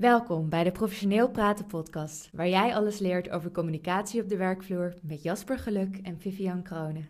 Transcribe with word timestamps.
Welkom 0.00 0.48
bij 0.48 0.64
de 0.64 0.72
Professioneel 0.72 1.30
Praten 1.30 1.66
podcast, 1.66 2.30
waar 2.32 2.48
jij 2.48 2.74
alles 2.74 2.98
leert 2.98 3.30
over 3.30 3.50
communicatie 3.50 4.22
op 4.22 4.28
de 4.28 4.36
werkvloer 4.36 4.94
met 5.02 5.22
Jasper 5.22 5.58
Geluk 5.58 5.98
en 6.02 6.20
Vivian 6.20 6.62
Kronen. 6.62 7.08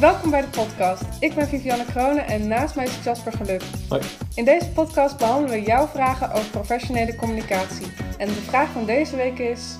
Welkom 0.00 0.30
bij 0.30 0.40
de 0.40 0.48
podcast. 0.50 1.22
Ik 1.22 1.34
ben 1.34 1.46
Vivianne 1.46 1.84
Kronen 1.84 2.26
en 2.26 2.48
naast 2.48 2.76
mij 2.76 2.84
is 2.84 3.04
Jasper 3.04 3.32
Geluk. 3.32 3.62
Hoi. 3.88 4.02
In 4.34 4.44
deze 4.44 4.72
podcast 4.72 5.18
behandelen 5.18 5.50
we 5.50 5.66
jouw 5.66 5.86
vragen 5.86 6.32
over 6.32 6.50
professionele 6.50 7.16
communicatie. 7.16 7.86
En 8.18 8.26
de 8.26 8.32
vraag 8.32 8.70
van 8.70 8.86
deze 8.86 9.16
week 9.16 9.38
is... 9.38 9.78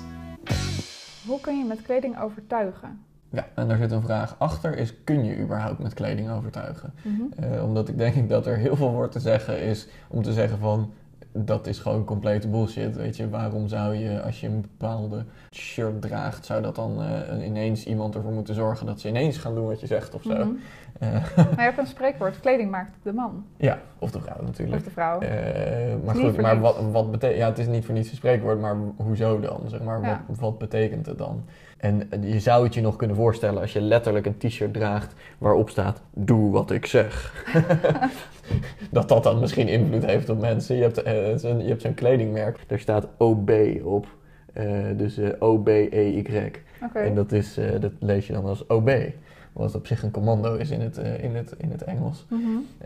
Hoe 1.25 1.39
kun 1.39 1.57
je 1.57 1.65
met 1.65 1.81
kleding 1.81 2.19
overtuigen? 2.19 3.06
Ja, 3.29 3.47
en 3.53 3.67
daar 3.67 3.77
zit 3.77 3.91
een 3.91 4.01
vraag 4.01 4.35
achter, 4.37 4.77
is 4.77 4.93
kun 5.03 5.23
je 5.25 5.37
überhaupt 5.37 5.79
met 5.79 5.93
kleding 5.93 6.29
overtuigen? 6.31 6.93
Eh, 7.39 7.63
omdat 7.63 7.87
ik 7.89 7.97
denk 7.97 8.15
ik 8.15 8.29
dat 8.29 8.45
er 8.45 8.57
heel 8.57 8.75
veel 8.75 8.91
voor 8.91 9.09
te 9.09 9.19
zeggen 9.19 9.59
is 9.61 9.87
om 10.07 10.21
te 10.23 10.33
zeggen 10.33 10.57
van 10.59 10.91
dat 11.31 11.67
is 11.67 11.79
gewoon 11.79 12.03
complete 12.03 12.47
bullshit. 12.47 12.95
Weet 12.95 13.17
je, 13.17 13.29
waarom 13.29 13.67
zou 13.67 13.95
je 13.95 14.21
als 14.21 14.39
je 14.39 14.47
een 14.47 14.61
bepaalde 14.61 15.23
shirt 15.51 16.01
draagt, 16.01 16.45
zou 16.45 16.61
dat 16.61 16.75
dan 16.75 17.03
eh, 17.03 17.45
ineens 17.45 17.85
iemand 17.85 18.15
ervoor 18.15 18.31
moeten 18.31 18.55
zorgen 18.55 18.85
dat 18.85 18.99
ze 18.99 19.07
ineens 19.07 19.37
gaan 19.37 19.55
doen 19.55 19.65
wat 19.67 19.79
je 19.79 19.87
zegt 19.87 20.13
of 20.13 20.21
zo? 20.23 20.33
Mhm. 20.35 20.49
Eh, 20.99 21.09
Maar 21.35 21.55
je 21.55 21.61
hebt 21.61 21.77
een 21.77 21.87
spreekwoord, 21.87 22.39
kleding 22.39 22.71
maakt 22.71 22.91
de 23.03 23.13
man. 23.13 23.45
ja, 23.57 23.79
of 23.99 24.11
de 24.11 24.21
vrouw 24.21 24.43
natuurlijk. 24.43 24.77
Of 24.77 24.83
de 24.83 24.91
vrouw. 24.91 25.19
Maar 26.03 26.15
goed, 26.15 26.37
maar 26.41 26.59
wat, 26.59 26.77
wat 26.91 27.11
betekent... 27.11 27.39
Ja, 27.39 27.47
het 27.47 27.57
is 27.59 27.67
niet 27.67 27.85
voor 27.85 27.93
niets 27.93 28.09
een 28.09 28.15
spreekwoord, 28.15 28.59
maar 28.59 28.75
hoezo 28.97 29.39
dan? 29.39 29.61
Zeg 29.65 29.81
maar, 29.83 30.01
Ja. 30.01 30.23
wat, 30.27 30.37
wat 30.37 30.57
betekent 30.57 31.05
het 31.05 31.17
dan? 31.17 31.43
En 31.77 32.09
je 32.21 32.39
zou 32.39 32.63
het 32.63 32.73
je 32.73 32.81
nog 32.81 32.95
kunnen 32.95 33.15
voorstellen 33.15 33.61
als 33.61 33.73
je 33.73 33.81
letterlijk 33.81 34.25
een 34.25 34.37
t-shirt 34.37 34.73
draagt 34.73 35.13
waarop 35.37 35.69
staat, 35.69 36.01
doe 36.13 36.51
wat 36.51 36.71
ik 36.71 36.85
zeg. 36.85 37.45
dat 38.91 39.09
dat 39.09 39.23
dan 39.23 39.39
misschien 39.39 39.67
invloed 39.67 40.05
heeft 40.05 40.29
op 40.29 40.39
mensen. 40.39 40.75
Je 40.75 40.81
hebt, 40.81 41.01
eh, 41.01 41.35
zo'n, 41.35 41.59
je 41.59 41.67
hebt 41.67 41.81
zo'n 41.81 41.93
kledingmerk, 41.93 42.59
daar 42.67 42.79
staat 42.79 43.07
OB 43.17 43.51
op. 43.83 44.07
Eh, 44.53 44.65
dus 44.97 45.17
eh, 45.17 45.29
O-B-E-Y. 45.39 46.51
En 46.93 47.15
dat, 47.15 47.31
is, 47.31 47.59
dat 47.79 47.91
lees 47.99 48.27
je 48.27 48.33
dan 48.33 48.45
als 48.45 48.67
OB. 48.67 48.91
Wat 49.53 49.75
op 49.75 49.87
zich 49.87 50.03
een 50.03 50.11
commando 50.11 50.55
is 50.55 50.69
in 50.69 50.81
het, 50.81 50.97
in 50.97 51.35
het, 51.35 51.53
in 51.57 51.71
het 51.71 51.83
Engels. 51.83 52.25
Mhm. 52.29 52.41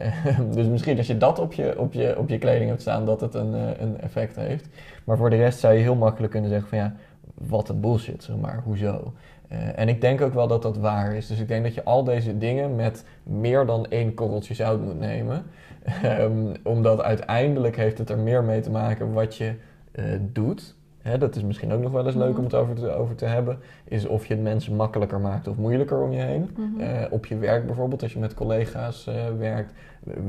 Dus 0.55 0.67
misschien 0.67 0.97
als 0.97 1.07
je 1.07 1.17
dat 1.17 1.39
op 1.39 1.53
je, 1.53 1.79
op 1.79 1.93
je, 1.93 2.17
op 2.17 2.29
je 2.29 2.37
kleding 2.37 2.69
hebt 2.69 2.81
staan, 2.81 3.05
dat 3.05 3.21
het 3.21 3.33
een, 3.33 3.53
een 3.81 4.01
effect 4.01 4.35
heeft. 4.35 4.67
Maar 5.03 5.17
voor 5.17 5.29
de 5.29 5.35
rest 5.35 5.59
zou 5.59 5.73
je 5.73 5.79
heel 5.79 5.95
makkelijk 5.95 6.31
kunnen 6.31 6.49
zeggen 6.49 6.69
van 6.69 6.77
ja, 6.77 6.95
wat 7.33 7.69
een 7.69 7.79
bullshit, 7.79 8.23
zeg 8.23 8.35
maar, 8.35 8.61
hoezo? 8.63 9.13
Eh, 9.47 9.79
en 9.79 9.89
ik 9.89 10.01
denk 10.01 10.21
ook 10.21 10.33
wel 10.33 10.47
dat 10.47 10.61
dat 10.61 10.77
waar 10.77 11.15
is. 11.15 11.27
Dus 11.27 11.39
ik 11.39 11.47
denk 11.47 11.63
dat 11.63 11.73
je 11.73 11.83
al 11.83 12.03
deze 12.03 12.37
dingen 12.37 12.75
met 12.75 13.05
meer 13.23 13.65
dan 13.65 13.85
één 13.89 14.13
korreltje 14.13 14.53
zout 14.53 14.81
moet 14.81 14.99
nemen. 14.99 15.43
Ehm, 16.03 16.53
omdat 16.63 17.01
uiteindelijk 17.01 17.75
heeft 17.75 17.97
het 17.97 18.09
er 18.09 18.17
meer 18.17 18.43
mee 18.43 18.59
te 18.59 18.71
maken 18.71 19.13
wat 19.13 19.35
je 19.35 19.53
eh, 19.91 20.05
doet. 20.19 20.75
Hè, 21.01 21.17
dat 21.17 21.35
is 21.35 21.43
misschien 21.43 21.71
ook 21.71 21.81
nog 21.81 21.91
wel 21.91 22.05
eens 22.05 22.15
leuk 22.15 22.37
om 22.37 22.43
het 22.43 22.55
over 22.55 22.75
te, 22.75 22.91
over 22.91 23.15
te 23.15 23.25
hebben. 23.25 23.59
Is 23.83 24.07
of 24.07 24.25
je 24.25 24.33
het 24.33 24.43
mensen 24.43 24.75
makkelijker 24.75 25.19
maakt 25.19 25.47
of 25.47 25.57
moeilijker 25.57 26.01
om 26.01 26.11
je 26.11 26.21
heen. 26.21 26.49
Mhm. 26.57 26.81
Eh, 26.81 27.05
op 27.09 27.25
je 27.25 27.37
werk 27.37 27.65
bijvoorbeeld, 27.65 28.01
als 28.01 28.13
je 28.13 28.19
met 28.19 28.33
collega's 28.33 29.07
eh, 29.07 29.15
werkt, 29.37 29.73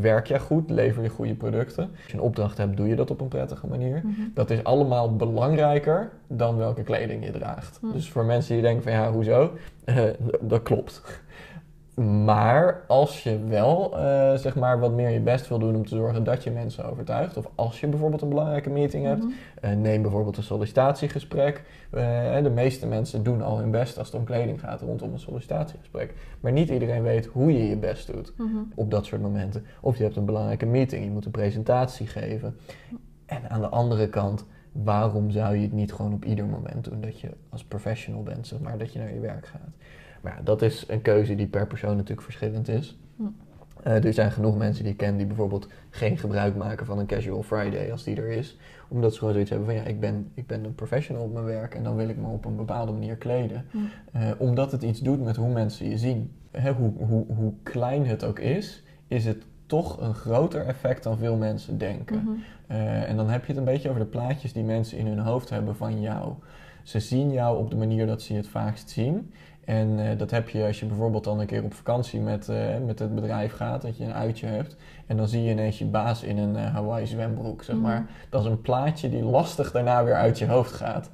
werk 0.00 0.26
jij 0.26 0.38
goed, 0.38 0.70
lever 0.70 1.02
je 1.02 1.08
goede 1.08 1.34
producten. 1.34 1.90
Als 2.02 2.06
je 2.06 2.12
een 2.12 2.20
opdracht 2.20 2.58
hebt, 2.58 2.76
doe 2.76 2.88
je 2.88 2.94
dat 2.94 3.10
op 3.10 3.20
een 3.20 3.28
prettige 3.28 3.66
manier. 3.66 4.00
Mhm. 4.04 4.20
Dat 4.34 4.50
is 4.50 4.64
allemaal 4.64 5.16
belangrijker 5.16 6.10
dan 6.26 6.56
welke 6.56 6.82
kleding 6.82 7.24
je 7.24 7.30
draagt. 7.30 7.80
Dus 7.92 8.10
voor 8.10 8.24
mensen 8.24 8.54
die 8.54 8.62
denken 8.62 8.82
van 8.82 8.92
ja, 8.92 9.12
hoezo? 9.12 9.50
Eh, 9.84 10.04
dat 10.40 10.62
klopt. 10.62 11.02
Maar 11.94 12.84
als 12.88 13.22
je 13.22 13.38
wel 13.44 13.98
eh, 13.98 14.34
zeg 14.34 14.54
maar 14.56 14.78
wat 14.80 14.92
meer 14.92 15.08
je 15.10 15.20
best 15.20 15.48
wil 15.48 15.58
doen 15.58 15.74
om 15.76 15.86
te 15.86 15.94
zorgen 15.96 16.24
dat 16.24 16.44
je 16.44 16.50
mensen 16.50 16.90
overtuigt, 16.90 17.36
of 17.36 17.48
als 17.54 17.80
je 17.80 17.86
bijvoorbeeld 17.86 18.22
een 18.22 18.28
belangrijke 18.28 18.70
meeting 18.70 19.04
hebt, 19.06 19.22
Mhm. 19.22 19.32
eh, 19.60 19.72
neem 19.76 20.02
bijvoorbeeld 20.02 20.36
een 20.36 20.42
sollicitatiegesprek. 20.42 21.62
Eh, 21.90 22.42
de 22.42 22.50
meeste 22.50 22.86
mensen 22.86 23.22
doen 23.22 23.42
al 23.42 23.58
hun 23.58 23.70
best 23.70 23.98
als 23.98 24.06
het 24.06 24.16
om 24.16 24.24
kleding 24.24 24.60
gaat 24.60 24.80
rondom 24.80 25.12
een 25.12 25.18
sollicitatiegesprek. 25.18 26.14
Maar 26.40 26.52
niet 26.52 26.68
iedereen 26.68 27.02
weet 27.02 27.26
hoe 27.26 27.52
je 27.52 27.68
je 27.68 27.76
best 27.76 28.12
doet 28.12 28.32
Mhm. 28.36 28.56
op 28.74 28.90
dat 28.90 29.06
soort 29.06 29.20
momenten. 29.22 29.64
Of 29.80 29.96
je 29.96 30.02
hebt 30.02 30.16
een 30.16 30.24
belangrijke 30.24 30.66
meeting, 30.66 31.04
je 31.04 31.10
moet 31.10 31.24
een 31.24 31.30
presentatie 31.30 32.06
geven. 32.06 32.56
En 33.26 33.50
aan 33.50 33.60
de 33.60 33.68
andere 33.68 34.08
kant, 34.08 34.44
waarom 34.72 35.30
zou 35.30 35.56
je 35.56 35.62
het 35.62 35.72
niet 35.72 35.92
gewoon 35.92 36.12
op 36.12 36.24
ieder 36.24 36.46
moment 36.46 36.84
doen 36.84 37.00
dat 37.00 37.20
je 37.20 37.28
als 37.48 37.64
professional 37.64 38.22
bent, 38.22 38.46
zeg 38.46 38.60
maar, 38.60 38.78
dat 38.78 38.92
je 38.92 38.98
naar 38.98 39.14
je 39.14 39.20
werk 39.20 39.46
gaat? 39.46 39.70
Maar 40.22 40.36
ja, 40.36 40.42
dat 40.42 40.62
is 40.62 40.84
een 40.88 41.02
keuze 41.02 41.34
die 41.34 41.46
per 41.46 41.66
persoon 41.66 41.96
natuurlijk 41.96 42.22
verschillend 42.22 42.68
is. 42.68 42.98
Hm. 43.16 43.22
Eh, 43.82 44.04
er 44.04 44.12
zijn 44.12 44.32
genoeg 44.32 44.56
mensen 44.56 44.82
die 44.82 44.92
ik 44.92 44.98
ken 44.98 45.16
die 45.16 45.26
bijvoorbeeld 45.26 45.68
geen 45.90 46.18
gebruik 46.18 46.56
maken 46.56 46.86
van 46.86 46.98
een 46.98 47.06
casual 47.06 47.42
Friday 47.42 47.92
als 47.92 48.04
die 48.04 48.16
er 48.16 48.28
is. 48.28 48.58
Omdat 48.88 49.12
ze 49.12 49.18
gewoon 49.18 49.32
zoiets 49.32 49.50
hebben 49.50 49.68
van 49.68 49.76
ja, 49.76 49.84
ik 49.84 50.00
ben, 50.00 50.30
ik 50.34 50.46
ben 50.46 50.64
een 50.64 50.74
professional 50.74 51.22
op 51.22 51.32
mijn 51.32 51.44
werk 51.44 51.74
en 51.74 51.82
dan 51.82 51.96
wil 51.96 52.08
ik 52.08 52.16
me 52.16 52.26
op 52.26 52.44
een 52.44 52.56
bepaalde 52.56 52.92
manier 52.92 53.16
kleden. 53.16 53.64
Hm. 53.70 53.78
Eh, 54.12 54.30
omdat 54.38 54.72
het 54.72 54.82
iets 54.82 55.00
doet 55.00 55.24
met 55.24 55.36
hoe 55.36 55.52
mensen 55.52 55.88
je 55.88 55.98
zien. 55.98 56.32
Hè, 56.50 56.72
hoe, 56.72 56.92
hoe, 56.96 57.24
hoe 57.26 57.52
klein 57.62 58.06
het 58.06 58.24
ook 58.24 58.38
is, 58.38 58.82
is 59.08 59.24
het 59.24 59.44
toch 59.72 60.00
een 60.00 60.14
groter 60.14 60.66
effect 60.66 61.02
dan 61.02 61.18
veel 61.18 61.36
mensen 61.36 61.78
denken. 61.78 62.22
Mhm. 62.22 62.30
Eh, 62.66 63.08
en 63.08 63.16
dan 63.16 63.28
heb 63.28 63.40
je 63.40 63.48
het 63.48 63.56
een 63.56 63.64
beetje 63.64 63.88
over 63.88 64.00
de 64.00 64.06
plaatjes 64.06 64.52
die 64.52 64.64
mensen 64.64 64.98
in 64.98 65.06
hun 65.06 65.18
hoofd 65.18 65.50
hebben 65.50 65.76
van 65.76 66.00
jou. 66.00 66.32
Ze 66.82 67.00
zien 67.00 67.32
jou 67.32 67.58
op 67.58 67.70
de 67.70 67.76
manier 67.76 68.06
dat 68.06 68.22
ze 68.22 68.32
je 68.32 68.38
het 68.38 68.48
vaakst 68.48 68.90
zien. 68.90 69.32
En 69.64 70.08
eh, 70.10 70.18
dat 70.18 70.30
heb 70.30 70.48
je 70.48 70.64
als 70.64 70.80
je 70.80 70.86
bijvoorbeeld 70.86 71.24
dan 71.24 71.40
een 71.40 71.46
keer 71.46 71.62
op 71.64 71.74
vakantie 71.74 72.20
met, 72.20 72.48
eh, 72.48 72.56
met 72.86 72.98
het 72.98 73.14
bedrijf 73.14 73.52
gaat, 73.52 73.82
dat 73.82 73.96
je 73.96 74.04
een 74.04 74.14
uitje 74.14 74.46
hebt. 74.46 74.76
En 75.06 75.16
dan 75.16 75.28
zie 75.28 75.42
je 75.42 75.50
ineens 75.50 75.78
je 75.78 75.84
baas 75.84 76.22
in 76.22 76.38
een 76.38 76.56
eh, 76.56 76.74
Hawaii 76.74 77.06
zwembroek, 77.06 77.62
zeg 77.62 77.76
Mhm. 77.76 77.84
maar. 77.84 78.06
Dat 78.30 78.40
is 78.44 78.50
een 78.50 78.60
plaatje 78.60 79.10
die 79.10 79.22
lastig 79.24 79.70
daarna 79.72 80.04
weer 80.04 80.14
uit 80.14 80.38
je 80.38 80.46
hoofd 80.46 80.72
gaat. 80.72 81.10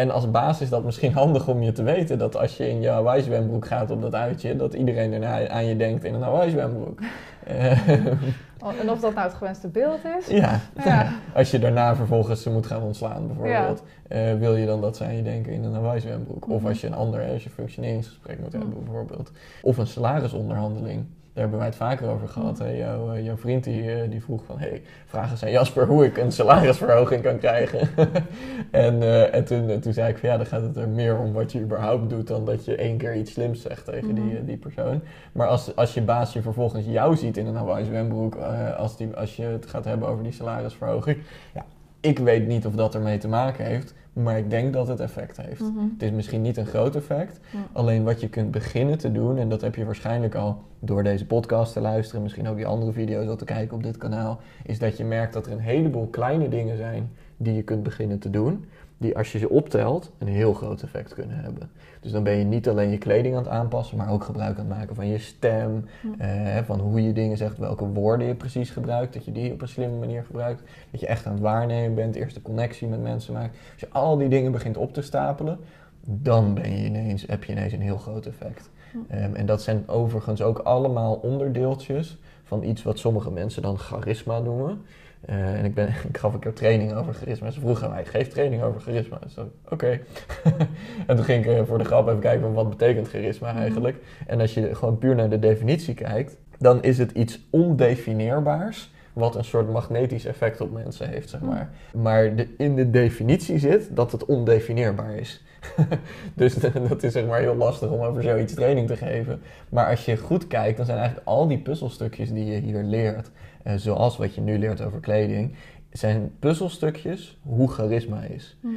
En 0.00 0.10
als 0.10 0.30
baas 0.30 0.60
is 0.60 0.68
dat 0.68 0.84
misschien 0.84 1.12
handig 1.22 1.48
om 1.48 1.62
je 1.62 1.72
te 1.72 1.82
weten 1.82 2.18
dat 2.18 2.36
als 2.36 2.56
je 2.56 2.68
in 2.68 2.80
je 2.80 2.88
Hawaii 2.88 3.22
zwembroek 3.22 3.66
gaat 3.66 3.90
op 3.90 4.02
dat 4.02 4.14
uitje, 4.14 4.56
dat 4.56 4.74
iedereen 4.74 5.10
daarna 5.10 5.48
aan 5.48 5.66
je 5.66 5.76
denkt 5.76 6.04
in 6.04 6.14
een 6.14 6.22
Hawaii 6.22 6.50
zwembroek. 6.50 7.00
Eh, 7.46 7.78
Oh, 8.62 8.72
En 8.80 8.90
of 8.90 9.00
dat 9.00 9.14
nou 9.14 9.26
het 9.26 9.36
gewenste 9.36 9.68
beeld 9.68 9.98
is? 10.18 10.26
ja. 10.26 10.60
Ja. 10.84 11.12
als 11.34 11.50
je 11.50 11.58
daarna 11.58 11.94
vervolgens 11.96 12.42
ze 12.42 12.50
moet 12.50 12.66
gaan 12.66 12.82
ontslaan 12.82 13.26
bijvoorbeeld, 13.26 13.82
eh, 14.08 14.34
wil 14.34 14.56
je 14.56 14.66
dan 14.66 14.80
dat 14.80 14.96
ze 14.96 15.04
aan 15.04 15.16
je 15.16 15.22
denken 15.22 15.52
in 15.52 15.64
een 15.64 15.74
Hawaii 15.74 16.00
zwembroek? 16.00 16.48
Of 16.50 16.58
Mhm. 16.60 16.66
als 16.68 16.80
je 16.80 16.86
een 16.86 16.94
ander, 16.94 17.28
als 17.32 17.44
je 17.44 17.50
functioneringsgesprek 17.50 18.38
moet 18.40 18.52
Mhm. 18.52 18.58
hebben 18.62 18.84
bijvoorbeeld. 18.84 19.30
Of 19.62 19.76
een 19.78 19.86
salarisonderhandeling. 19.86 21.04
Daar 21.32 21.42
hebben 21.42 21.58
wij 21.58 21.68
het 21.68 21.76
vaker 21.76 22.08
over 22.08 22.28
gehad. 22.28 22.58
Hè? 22.58 22.68
Jouw, 22.70 23.12
eh, 23.12 23.24
jouw 23.24 23.36
vriend 23.36 23.64
die, 23.64 23.92
eh, 23.92 24.10
die 24.10 24.22
vroeg 24.22 24.44
van, 24.44 24.58
hey, 24.58 24.82
vraag 25.06 25.30
eens 25.30 25.44
aan 25.44 25.50
Jasper 25.50 25.86
hoe 25.86 26.04
ik 26.04 26.16
een 26.16 26.32
salarisverhoging 26.32 27.22
kan 27.22 27.38
krijgen. 27.38 27.88
en 28.70 29.02
eh, 29.02 29.34
en 29.34 29.44
toen, 29.44 29.80
toen 29.80 29.92
zei 29.92 30.08
ik 30.10 30.18
van, 30.18 30.28
ja, 30.28 30.36
dan 30.36 30.46
gaat 30.46 30.62
het 30.62 30.76
er 30.76 30.88
meer 30.88 31.18
om 31.18 31.32
wat 31.32 31.52
je 31.52 31.60
überhaupt 31.60 32.10
doet 32.10 32.26
dan 32.26 32.44
dat 32.44 32.64
je 32.64 32.74
één 32.76 32.96
keer 32.96 33.14
iets 33.16 33.32
slims 33.32 33.62
zegt 33.62 33.84
tegen 33.84 34.14
die, 34.14 34.24
Mhm. 34.24 34.44
die 34.44 34.56
persoon. 34.56 35.00
Maar 35.32 35.46
als, 35.46 35.76
als 35.76 35.94
je 35.94 36.02
baas 36.02 36.32
je 36.32 36.42
vervolgens 36.42 36.86
jou 36.86 37.16
ziet 37.16 37.36
in 37.36 37.46
een 37.46 37.56
Hawaii 37.56 37.84
zwembroek, 37.84 38.36
als, 38.76 38.96
die, 38.96 39.16
als 39.16 39.36
je 39.36 39.42
het 39.42 39.66
gaat 39.66 39.84
hebben 39.84 40.08
over 40.08 40.22
die 40.22 40.32
salarisverhoging, 40.32 41.16
ja, 41.54 41.64
ik 42.00 42.18
weet 42.18 42.46
niet 42.46 42.66
of 42.66 42.74
dat 42.74 42.94
ermee 42.94 43.18
te 43.18 43.28
maken 43.28 43.64
heeft, 43.64 43.94
maar 44.12 44.38
ik 44.38 44.50
denk 44.50 44.72
dat 44.72 44.88
het 44.88 45.00
effect 45.00 45.36
heeft. 45.36 45.60
Mhm. 45.60 45.78
Het 45.92 46.02
is 46.02 46.10
misschien 46.10 46.42
niet 46.42 46.56
een 46.56 46.66
groot 46.66 46.96
effect, 46.96 47.40
Ja. 47.52 47.58
alleen 47.72 48.04
wat 48.04 48.20
je 48.20 48.28
kunt 48.28 48.50
beginnen 48.50 48.98
te 48.98 49.12
doen, 49.12 49.38
en 49.38 49.48
dat 49.48 49.60
heb 49.60 49.74
je 49.74 49.84
waarschijnlijk 49.84 50.34
al 50.34 50.62
door 50.78 51.02
deze 51.02 51.26
podcast 51.26 51.72
te 51.72 51.80
luisteren, 51.80 52.22
misschien 52.22 52.48
ook 52.48 52.56
die 52.56 52.66
andere 52.66 52.92
video's 52.92 53.28
al 53.28 53.36
te 53.36 53.44
kijken 53.44 53.76
op 53.76 53.82
dit 53.82 53.96
kanaal, 53.96 54.40
is 54.64 54.78
dat 54.78 54.96
je 54.96 55.04
merkt 55.04 55.32
dat 55.32 55.46
er 55.46 55.52
een 55.52 55.58
heleboel 55.58 56.06
kleine 56.06 56.48
dingen 56.48 56.76
zijn 56.76 57.10
die 57.42 57.54
je 57.54 57.62
kunt 57.62 57.82
beginnen 57.82 58.18
te 58.18 58.30
doen, 58.30 58.64
die 58.98 59.16
als 59.16 59.32
je 59.32 59.38
ze 59.38 59.48
optelt 59.48 60.12
een 60.18 60.28
heel 60.28 60.52
groot 60.52 60.82
effect 60.82 61.14
kunnen 61.14 61.36
hebben. 61.36 61.70
Dus 62.00 62.12
dan 62.12 62.22
ben 62.22 62.36
je 62.36 62.44
niet 62.44 62.68
alleen 62.68 62.90
je 62.90 62.98
kleding 62.98 63.34
aan 63.34 63.42
het 63.42 63.52
aanpassen, 63.52 63.96
maar 63.96 64.10
ook 64.10 64.24
gebruik 64.24 64.58
aan 64.58 64.66
het 64.66 64.76
maken 64.78 64.94
van 64.94 65.06
je 65.06 65.18
stem, 65.18 65.84
eh, 66.18 66.56
van 66.64 66.80
hoe 66.80 67.02
je 67.02 67.12
dingen 67.12 67.36
zegt, 67.36 67.58
welke 67.58 67.86
woorden 67.86 68.26
je 68.26 68.34
precies 68.34 68.70
gebruikt, 68.70 69.12
dat 69.12 69.24
je 69.24 69.32
die 69.32 69.52
op 69.52 69.62
een 69.62 69.68
slimme 69.68 69.98
manier 69.98 70.24
gebruikt, 70.24 70.62
dat 70.90 71.00
je 71.00 71.06
echt 71.06 71.26
aan 71.26 71.32
het 71.32 71.42
waarnemen 71.42 71.94
bent, 71.94 72.14
eerst 72.14 72.34
de 72.34 72.42
connectie 72.42 72.88
met 72.88 73.02
mensen 73.02 73.32
maakt. 73.32 73.58
Als 73.72 73.80
je 73.80 73.88
al 73.90 74.16
die 74.16 74.28
dingen 74.28 74.52
begint 74.52 74.76
op 74.76 74.94
te 74.94 75.02
stapelen, 75.02 75.58
dan 76.04 76.54
ben 76.54 76.76
je 76.76 76.84
ineens, 76.84 77.24
heb 77.26 77.44
je 77.44 77.52
ineens 77.52 77.72
een 77.72 77.80
heel 77.80 77.98
groot 77.98 78.26
effect. 78.26 78.70
Hm. 78.92 78.98
Ehm, 79.08 79.34
en 79.34 79.46
dat 79.46 79.62
zijn 79.62 79.88
overigens 79.88 80.42
ook 80.42 80.58
allemaal 80.58 81.14
onderdeeltjes 81.14 82.18
van 82.50 82.62
iets 82.62 82.82
wat 82.82 82.98
sommige 82.98 83.30
mensen 83.30 83.62
dan 83.62 83.78
charisma 83.78 84.38
noemen. 84.38 84.82
Eh, 85.20 85.58
en 85.58 85.64
ik, 85.64 85.74
ben, 85.74 85.88
ik 86.08 86.18
gaf 86.18 86.34
een 86.34 86.38
keer 86.40 86.52
training 86.52 86.92
over 86.94 87.14
charisma. 87.14 87.50
Ze 87.50 87.60
vroegen 87.60 87.90
mij, 87.90 88.04
geef 88.04 88.28
training 88.28 88.62
over 88.62 88.80
charisma. 88.80 89.18
Dus 89.22 89.34
zo, 89.34 89.50
oké. 89.68 90.00
en 91.06 91.16
toen 91.16 91.24
ging 91.24 91.44
ik 91.46 91.52
eh, 91.52 91.64
voor 91.64 91.78
de 91.78 91.84
grap 91.84 92.08
even 92.08 92.20
kijken 92.20 92.40
van 92.40 92.52
wat 92.52 92.68
betekent 92.68 93.08
charisma 93.08 93.50
Mhm. 93.52 93.60
eigenlijk. 93.60 93.96
En 94.26 94.40
als 94.40 94.54
je 94.54 94.74
gewoon 94.74 94.98
puur 94.98 95.14
naar 95.14 95.30
de 95.30 95.38
definitie 95.38 95.94
kijkt, 95.94 96.36
dan 96.58 96.82
is 96.82 96.98
het 96.98 97.10
iets 97.10 97.40
ondefinieerbaars 97.50 98.90
wat 99.12 99.36
een 99.36 99.44
soort 99.44 99.70
magnetisch 99.72 100.24
effect 100.24 100.60
op 100.60 100.72
mensen 100.72 101.08
heeft, 101.08 101.28
zeg 101.28 101.40
maar. 101.40 101.70
Maar 101.94 102.36
de, 102.36 102.48
in 102.56 102.76
de 102.76 102.90
definitie 102.90 103.58
zit 103.58 103.96
dat 103.96 104.12
het 104.12 104.24
ondefinieerbaar 104.24 105.14
is. 105.14 105.44
dus 106.34 106.54
dat 106.88 107.02
is 107.02 107.12
zeg 107.12 107.26
maar 107.26 107.40
heel 107.40 107.54
lastig 107.54 107.90
om 107.90 108.00
over 108.00 108.22
zoiets 108.22 108.54
training 108.54 108.86
te 108.86 108.96
geven. 108.96 109.40
Maar 109.68 109.90
als 109.90 110.04
je 110.04 110.16
goed 110.16 110.46
kijkt, 110.46 110.76
dan 110.76 110.86
zijn 110.86 110.98
eigenlijk 110.98 111.28
al 111.28 111.48
die 111.48 111.58
puzzelstukjes 111.58 112.32
die 112.32 112.44
je 112.44 112.60
hier 112.60 112.82
leert, 112.82 113.30
uh, 113.64 113.72
zoals 113.76 114.16
wat 114.16 114.34
je 114.34 114.40
nu 114.40 114.58
leert 114.58 114.80
over 114.80 115.00
kleding, 115.00 115.54
zijn 115.90 116.32
puzzelstukjes 116.38 117.38
hoe 117.42 117.70
charisma 117.70 118.22
is. 118.22 118.56
Hm. 118.60 118.68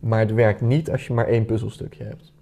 Maar 0.00 0.20
het 0.20 0.32
werkt 0.32 0.60
niet 0.60 0.90
als 0.90 1.06
je 1.06 1.12
maar 1.12 1.26
één 1.26 1.44
puzzelstukje 1.44 2.04
hebt. 2.04 2.32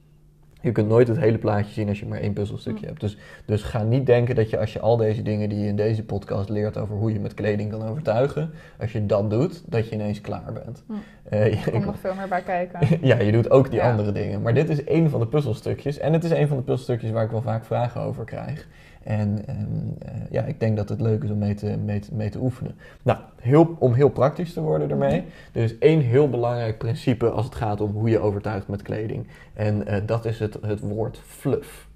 Je 0.61 0.73
kunt 0.73 0.89
nooit 0.89 1.09
het 1.09 1.19
hele 1.19 1.39
plaatje 1.39 1.73
zien 1.73 1.89
als 1.89 2.01
je 2.01 2.07
maar 2.07 2.21
één 2.21 2.33
puzzelstukje 2.33 2.87
hebt. 2.87 3.01
Dus, 3.01 3.17
dus 3.45 3.63
ga 3.63 3.83
niet 3.83 4.07
denken 4.07 4.35
dat 4.35 4.51
je 4.51 4.59
als 4.59 4.73
je 4.73 4.81
al 4.81 4.97
deze 4.97 5.23
dingen 5.23 5.49
die 5.49 5.59
je 5.59 5.67
in 5.67 5.77
deze 5.77 6.05
podcast 6.05 6.49
leert 6.49 6.77
over 6.77 6.97
hoe 6.97 7.13
je 7.13 7.21
met 7.21 7.35
kleding 7.35 7.71
kan 7.71 7.89
overtuigen, 7.89 8.51
als 8.81 8.93
je 8.93 9.07
dat 9.07 9.31
doet, 9.31 9.63
dat 9.67 9.89
je 9.89 9.95
ineens 9.95 10.21
klaar 10.21 10.53
bent. 10.53 10.83
Hm. 10.87 10.93
Uh, 11.35 11.67
er 11.67 11.71
komt 11.71 11.85
nog 11.85 11.99
veel 11.99 12.15
meer 12.15 12.29
bij 12.29 12.43
kijken. 12.43 12.99
ja, 13.09 13.19
je 13.19 13.33
doet 13.33 13.51
ook 13.51 13.71
die 13.71 13.83
andere 13.83 14.13
dingen. 14.13 14.43
Maar 14.43 14.55
dit 14.55 14.69
is 14.69 14.85
één 14.85 15.11
van 15.11 15.21
de 15.21 15.27
puzzelstukjes. 15.27 15.99
En 15.99 16.13
het 16.13 16.25
is 16.25 16.31
een 16.31 16.49
van 16.49 16.57
de 16.57 16.63
puzzelstukjes 16.63 17.11
waar 17.11 17.25
ik 17.25 17.31
wel 17.31 17.43
vaak 17.43 17.65
vragen 17.65 18.01
over 18.01 18.25
krijg. 18.25 18.67
En 19.09 19.45
eh, 19.47 20.15
ja, 20.31 20.43
ik 20.43 20.61
denk 20.61 20.77
dat 20.77 20.89
het 20.89 21.01
leuk 21.01 21.23
is 21.23 21.31
om 21.31 21.39
mee 21.39 21.55
te, 21.55 21.77
mee 21.77 22.01
te, 22.01 22.15
mee 22.15 22.31
te 22.31 22.39
oefenen. 22.39 22.75
Nou, 23.03 23.19
heel, 23.41 23.77
om 23.79 23.93
heel 23.93 24.09
praktisch 24.09 24.53
te 24.53 24.61
worden 24.61 24.91
ermee. 24.91 25.21
Mhm. 25.21 25.29
Er 25.53 25.63
is 25.63 25.79
één 25.79 26.01
heel 26.01 26.29
belangrijk 26.31 26.79
principe 26.79 27.31
als 27.31 27.45
het 27.45 27.55
gaat 27.55 27.81
om 27.81 27.91
hoe 27.91 28.11
je 28.11 28.19
overtuigt 28.19 28.69
met 28.69 28.83
kleding. 28.83 29.27
En 29.55 29.89
uh, 29.89 29.97
dat 30.07 30.25
is 30.25 30.39
het, 30.39 30.59
het 30.63 30.81
woord 30.81 31.21
fluff. 31.27 31.89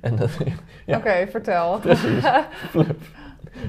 ja, 0.86 0.96
Oké, 0.96 1.26
vertel. 1.30 1.78
Precies, 1.80 2.24
fluff. 2.70 3.12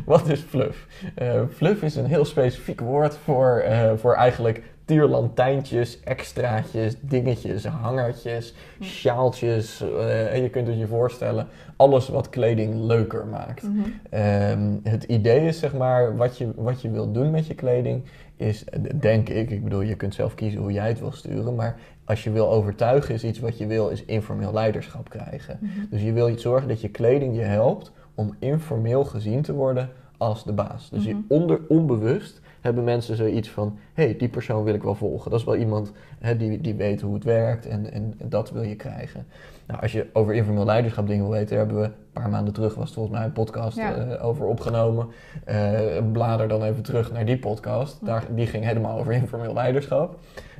Wat 0.05 0.29
is 0.29 0.39
fluff? 0.39 0.87
Uh, 1.21 1.41
fluff 1.53 1.81
is 1.81 1.95
een 1.95 2.05
heel 2.05 2.25
specifiek 2.25 2.79
woord 2.79 3.17
voor, 3.17 3.63
uh, 3.67 3.91
voor 3.95 4.13
eigenlijk 4.13 4.63
tierlantijntjes, 4.85 5.99
extraatjes, 5.99 6.95
dingetjes, 6.99 7.65
hangertjes, 7.65 8.53
hm. 8.77 8.83
sjaaltjes. 8.83 9.81
Uh, 9.81 10.33
en 10.33 10.41
je 10.41 10.49
kunt 10.49 10.67
het 10.67 10.77
je 10.77 10.87
voorstellen, 10.87 11.47
alles 11.75 12.07
wat 12.07 12.29
kleding 12.29 12.75
leuker 12.75 13.25
maakt. 13.25 13.63
Mhm. 13.63 13.79
Ehm, 14.09 14.73
het 14.83 15.03
idee 15.03 15.47
is 15.47 15.59
zeg 15.59 15.73
maar, 15.73 16.17
wat 16.17 16.37
je, 16.37 16.51
wat 16.55 16.81
je 16.81 16.89
wilt 16.89 17.13
doen 17.13 17.31
met 17.31 17.47
je 17.47 17.55
kleding, 17.55 18.03
is 18.35 18.63
denk 18.99 19.29
ik, 19.29 19.49
ik 19.49 19.63
bedoel, 19.63 19.81
je 19.81 19.95
kunt 19.95 20.13
zelf 20.13 20.35
kiezen 20.35 20.61
hoe 20.61 20.71
jij 20.71 20.87
het 20.87 20.99
wil 20.99 21.11
sturen, 21.11 21.55
maar 21.55 21.75
als 22.05 22.23
je 22.23 22.31
wil 22.31 22.49
overtuigen 22.49 23.13
is 23.13 23.23
iets 23.23 23.39
wat 23.39 23.57
je 23.57 23.67
wil, 23.67 23.89
is 23.89 24.05
informeel 24.05 24.53
leiderschap 24.53 25.09
krijgen. 25.09 25.57
Mhm. 25.61 25.71
Dus 25.89 26.01
je 26.01 26.13
wil 26.13 26.39
zorgen 26.39 26.67
dat 26.67 26.81
je 26.81 26.89
kleding 26.89 27.35
je 27.35 27.41
helpt 27.41 27.91
om 28.15 28.35
informeel 28.39 29.05
gezien 29.05 29.41
te 29.41 29.53
worden 29.53 29.89
als 30.17 30.43
de 30.43 30.53
baas. 30.53 30.89
Dus 30.89 31.07
mhm. 31.07 31.17
onder, 31.27 31.59
onbewust 31.67 32.41
hebben 32.65 32.83
mensen 32.83 33.15
zoiets 33.15 33.49
van: 33.49 33.77
hé, 33.93 34.03
hey, 34.03 34.15
die 34.17 34.29
persoon 34.29 34.63
wil 34.63 34.73
ik 34.73 34.83
wel 34.83 34.95
volgen. 34.95 35.31
Dat 35.31 35.39
is 35.39 35.45
wel 35.45 35.55
iemand 35.55 35.91
hè, 36.19 36.37
die, 36.37 36.61
die 36.61 36.75
weet 36.75 37.01
hoe 37.01 37.13
het 37.13 37.23
werkt 37.23 37.65
en, 37.65 37.91
en, 37.91 38.13
dat 38.23 38.51
wil 38.51 38.63
je 38.63 38.75
krijgen. 38.75 39.25
Nou, 39.67 39.81
als 39.81 39.91
je 39.91 40.07
over 40.13 40.33
informeel 40.33 40.65
leiderschap 40.65 41.07
dingen 41.07 41.23
wil 41.23 41.33
weten, 41.33 41.49
daar 41.49 41.65
hebben 41.65 41.81
we 41.81 41.85
een 41.85 41.93
paar 42.13 42.29
maanden 42.29 42.53
terug, 42.53 42.75
was 42.75 42.93
volgens 42.93 43.17
mij 43.17 43.25
een 43.25 43.31
podcast 43.31 43.77
eh, 43.77 44.25
over 44.25 44.45
opgenomen. 44.45 45.07
Uh, 45.49 45.79
blader 46.11 46.47
dan 46.47 46.63
even 46.63 46.83
terug 46.83 47.11
naar 47.11 47.25
die 47.25 47.37
podcast. 47.37 48.05
Daar, 48.05 48.23
die 48.35 48.47
ging 48.47 48.65
helemaal 48.65 48.99
over 48.99 49.13
informeel 49.13 49.53
leiderschap. 49.53 50.19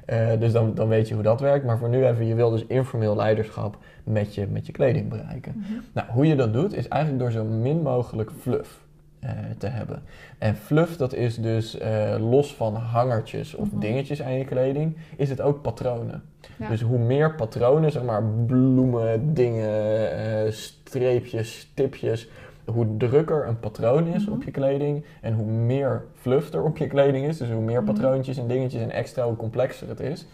Uh, 0.10 0.28
dus 0.40 0.52
dan, 0.52 0.74
dan 0.74 0.88
weet 0.88 1.08
je 1.08 1.14
hoe 1.14 1.24
dat 1.24 1.40
werkt. 1.42 1.66
Maar 1.66 1.78
voor 1.78 1.90
nu 1.90 2.06
even, 2.06 2.26
je 2.26 2.36
wil 2.36 2.50
dus 2.50 2.66
informeel 2.66 3.16
leiderschap 3.16 3.78
met 4.04 4.36
je, 4.36 4.48
met 4.48 4.66
je 4.66 4.72
kleding 4.72 5.10
bereiken. 5.10 5.54
Mhm. 5.56 5.74
Nou, 5.94 6.08
hoe 6.10 6.28
je 6.28 6.36
dat 6.36 6.54
doet, 6.54 6.76
is 6.76 6.88
eigenlijk 6.88 7.24
door 7.24 7.32
zo 7.32 7.44
min 7.44 7.82
mogelijk 7.82 8.32
fluff. 8.40 8.85
Uh, 9.26 9.32
te 9.58 9.68
hebben. 9.68 10.04
En 10.38 10.56
fluff, 10.56 10.98
dat 10.98 11.14
is 11.14 11.36
dus 11.36 11.80
uh, 11.80 12.16
los 12.20 12.56
van 12.56 12.76
hangertjes 12.76 13.56
of 13.56 13.72
mhm. 13.72 13.80
dingetjes 13.80 14.22
aan 14.22 14.34
je 14.34 14.46
kleding, 14.46 14.98
is 15.18 15.30
het 15.30 15.42
ook 15.42 15.62
patronen. 15.62 16.24
Ja. 16.58 16.70
Dus 16.70 16.82
hoe 16.82 16.98
meer 16.98 17.36
patronen, 17.36 17.92
zeg 17.92 18.04
maar 18.04 18.24
bloemen, 18.24 19.34
dingen, 19.34 20.10
uh, 20.46 20.52
streepjes, 20.52 21.60
stipjes, 21.60 22.30
hoe 22.66 22.98
drukker 22.98 23.48
een 23.48 23.60
patroon 23.60 24.08
is 24.08 24.28
op 24.28 24.38
mhm. 24.38 24.46
je 24.46 24.52
kleding 24.52 25.06
en 25.22 25.34
hoe 25.34 25.46
meer 25.46 26.04
fluff 26.14 26.54
er 26.54 26.64
op 26.64 26.78
je 26.78 26.88
kleding 26.88 27.28
is, 27.28 27.38
dus 27.38 27.50
hoe 27.50 27.62
meer 27.62 27.84
patroontjes 27.84 28.38
en 28.38 28.48
dingetjes 28.48 28.82
en 28.82 28.92
extra, 28.92 29.26
hoe 29.26 29.36
complexer 29.36 29.88
het 29.88 30.00
is. 30.00 30.26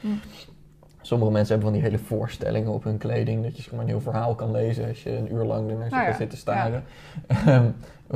Sommige 1.01 1.31
mensen 1.31 1.53
hebben 1.53 1.73
van 1.73 1.81
die 1.81 1.89
hele 1.89 2.03
voorstellingen 2.03 2.71
op 2.71 2.83
hun 2.83 2.97
kleding. 2.97 3.43
Dat 3.43 3.55
je 3.55 3.61
zeg 3.61 3.71
maar, 3.71 3.81
een 3.81 3.87
heel 3.87 4.01
verhaal 4.01 4.35
kan 4.35 4.51
lezen 4.51 4.87
als 4.87 5.03
je 5.03 5.17
een 5.17 5.33
uur 5.33 5.43
lang 5.43 5.69
ernaar 5.69 5.89
nou 5.89 6.13
zit 6.13 6.29
te 6.29 6.37
staren. 6.37 6.83
Ehm, 7.27 7.65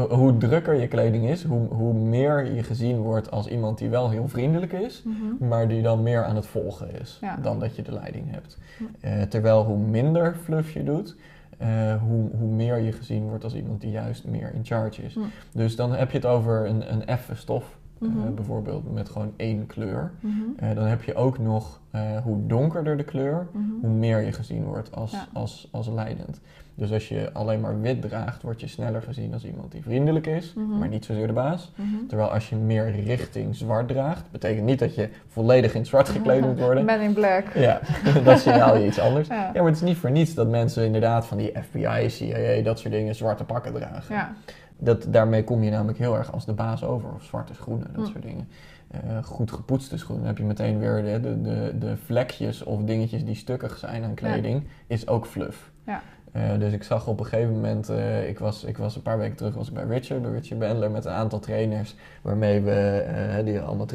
hoe 0.09 0.37
drukker 0.37 0.73
je 0.73 0.87
kleding 0.87 1.29
is, 1.29 1.43
hoe, 1.43 1.67
hoe 1.67 1.93
meer 1.93 2.53
je 2.53 2.63
gezien 2.63 2.97
wordt 2.97 3.31
als 3.31 3.47
iemand 3.47 3.77
die 3.77 3.89
wel 3.89 4.09
heel 4.09 4.27
vriendelijk 4.27 4.71
is, 4.71 5.03
mhm. 5.05 5.47
maar 5.47 5.67
die 5.67 5.81
dan 5.81 6.03
meer 6.03 6.23
aan 6.23 6.35
het 6.35 6.47
volgen 6.47 6.99
is 7.01 7.19
dan 7.41 7.59
dat 7.59 7.75
je 7.75 7.81
de 7.81 7.91
leiding 7.91 8.31
hebt. 8.31 8.57
Uh, 9.01 9.21
terwijl 9.21 9.63
hoe 9.63 9.77
minder 9.77 10.35
fluff 10.43 10.71
je 10.71 10.83
doet, 10.83 11.15
uh, 11.61 11.67
hoe, 12.01 12.29
hoe 12.39 12.49
meer 12.49 12.77
je 12.77 12.91
gezien 12.91 13.27
wordt 13.27 13.43
als 13.43 13.55
iemand 13.55 13.81
die 13.81 13.91
juist 13.91 14.25
meer 14.25 14.53
in 14.53 14.65
charge 14.65 15.01
is. 15.01 15.17
Dus 15.51 15.75
dan 15.75 15.93
heb 15.93 16.11
je 16.11 16.17
het 16.17 16.25
over 16.25 16.65
een, 16.65 16.91
een 16.93 17.05
effe 17.05 17.35
stof 17.35 17.77
eh, 18.01 18.07
mhm. 18.07 18.33
bijvoorbeeld 18.33 18.93
met 18.93 19.09
gewoon 19.09 19.33
één 19.35 19.65
kleur. 19.65 20.11
Mhm. 20.19 20.33
Eh, 20.57 20.75
dan 20.75 20.85
heb 20.85 21.03
je 21.03 21.15
ook 21.15 21.39
nog 21.39 21.79
uh, 21.95 22.01
hoe 22.23 22.45
donkerder 22.47 22.97
de 22.97 23.03
kleur, 23.03 23.47
mhm. 23.51 23.63
hoe 23.81 23.89
meer 23.89 24.21
je 24.21 24.31
gezien 24.31 24.63
wordt 24.63 24.95
als, 24.95 25.15
als, 25.33 25.67
als 25.71 25.87
leidend. 25.87 26.41
Dus 26.77 26.91
als 26.91 27.07
je 27.07 27.29
alleen 27.33 27.59
maar 27.59 27.81
wit 27.81 28.01
draagt, 28.01 28.41
word 28.41 28.61
je 28.61 28.67
sneller 28.67 29.01
gezien 29.01 29.33
als 29.33 29.45
iemand 29.45 29.71
die 29.71 29.81
vriendelijk 29.81 30.27
is, 30.27 30.53
maar 30.79 30.87
niet 30.87 31.05
zozeer 31.05 31.27
de 31.27 31.33
baas. 31.33 31.71
Terwijl 32.07 32.29
als 32.29 32.49
je 32.49 32.55
meer 32.55 32.91
richting 32.91 33.55
zwart 33.55 33.87
draagt, 33.87 34.31
betekent 34.31 34.65
niet 34.65 34.79
dat 34.79 34.95
je 34.95 35.09
volledig 35.27 35.73
in 35.73 35.85
zwart 35.85 36.09
gekleed 36.09 36.41
moet 36.41 36.59
worden. 36.59 36.85
Men 36.95 37.01
in 37.01 37.13
black. 37.13 37.53
Ja, 37.53 37.79
dat 38.23 38.39
signaal 38.39 38.77
je 38.77 38.85
iets 38.85 38.99
anders. 38.99 39.27
Ja. 39.27 39.35
ja. 39.35 39.51
maar 39.53 39.65
het 39.65 39.75
is 39.75 39.81
niet 39.81 39.97
voor 39.97 40.11
niets 40.11 40.33
dat 40.33 40.49
mensen 40.49 40.85
inderdaad 40.85 41.25
van 41.25 41.37
die 41.37 41.51
FBI, 41.61 42.09
CIA, 42.09 42.61
dat 42.63 42.79
soort 42.79 42.93
dingen 42.93 43.15
zwarte 43.15 43.43
pakken 43.43 43.73
dragen. 43.73 44.15
Ja. 44.15 44.33
Dat, 44.79 45.05
daarmee 45.09 45.43
kom 45.43 45.63
je 45.63 45.71
namelijk 45.71 45.97
heel 45.97 46.17
erg 46.17 46.31
als 46.31 46.45
de 46.45 46.53
baas 46.53 46.83
over. 46.83 47.13
Of 47.13 47.23
zwarte 47.23 47.53
schoenen, 47.53 47.93
dat 47.93 48.05
hm. 48.05 48.11
soort 48.11 48.23
dingen. 48.23 48.47
Uh, 49.05 49.23
goed 49.23 49.51
gepoetste 49.51 49.97
schoenen. 49.97 50.25
Dan 50.25 50.33
heb 50.33 50.41
je 50.41 50.47
meteen 50.47 50.79
weer 50.79 51.03
de, 51.03 51.19
de, 51.19 51.41
de, 51.41 51.77
de, 51.77 51.97
vlekjes 51.97 52.63
of 52.63 52.83
dingetjes 52.83 53.25
die 53.25 53.35
stukkig 53.35 53.77
zijn 53.77 54.03
aan 54.03 54.13
kleding. 54.13 54.63
Is 54.87 55.07
ook 55.07 55.25
fluff. 55.25 55.71
Ja. 55.85 56.01
Uh, 56.35 56.59
dus 56.59 56.73
ik 56.73 56.83
zag 56.83 57.07
op 57.07 57.19
een 57.19 57.25
gegeven 57.25 57.53
moment, 57.53 57.89
uh, 57.89 58.27
ik, 58.29 58.39
was, 58.39 58.63
ik 58.63 58.77
was 58.77 58.95
een 58.95 59.01
paar 59.01 59.17
weken 59.17 59.35
terug 59.35 59.55
was 59.55 59.67
ik 59.67 59.73
bij 59.73 59.83
Richard, 59.83 60.21
bij 60.21 60.31
Richard 60.31 60.59
Bandler, 60.59 60.91
met 60.91 61.05
een 61.05 61.11
aantal 61.11 61.39
trainers 61.39 61.95
waarmee 62.21 62.61
we 62.61 63.05
uh, 63.37 63.45
die 63.45 63.59
allemaal 63.59 63.85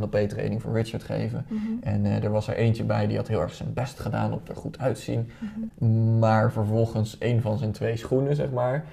NLP-training 0.00 0.62
voor 0.62 0.72
Richard 0.72 1.02
geven. 1.02 1.46
Mhm. 1.48 1.60
En 1.80 2.04
er 2.04 2.30
was 2.30 2.48
er 2.48 2.54
eentje 2.54 2.84
bij 2.84 3.06
die 3.06 3.16
had 3.16 3.28
heel 3.28 3.40
erg 3.40 3.54
zijn 3.54 3.72
best 3.72 4.00
gedaan 4.00 4.32
op 4.32 4.48
er 4.48 4.56
goed 4.56 4.78
uitzien. 4.78 5.30
Mhm. 5.38 6.18
Maar 6.18 6.52
vervolgens 6.52 7.16
een 7.18 7.40
van 7.40 7.58
zijn 7.58 7.72
twee 7.72 7.96
schoenen, 7.96 8.36
zeg 8.36 8.50
maar, 8.50 8.84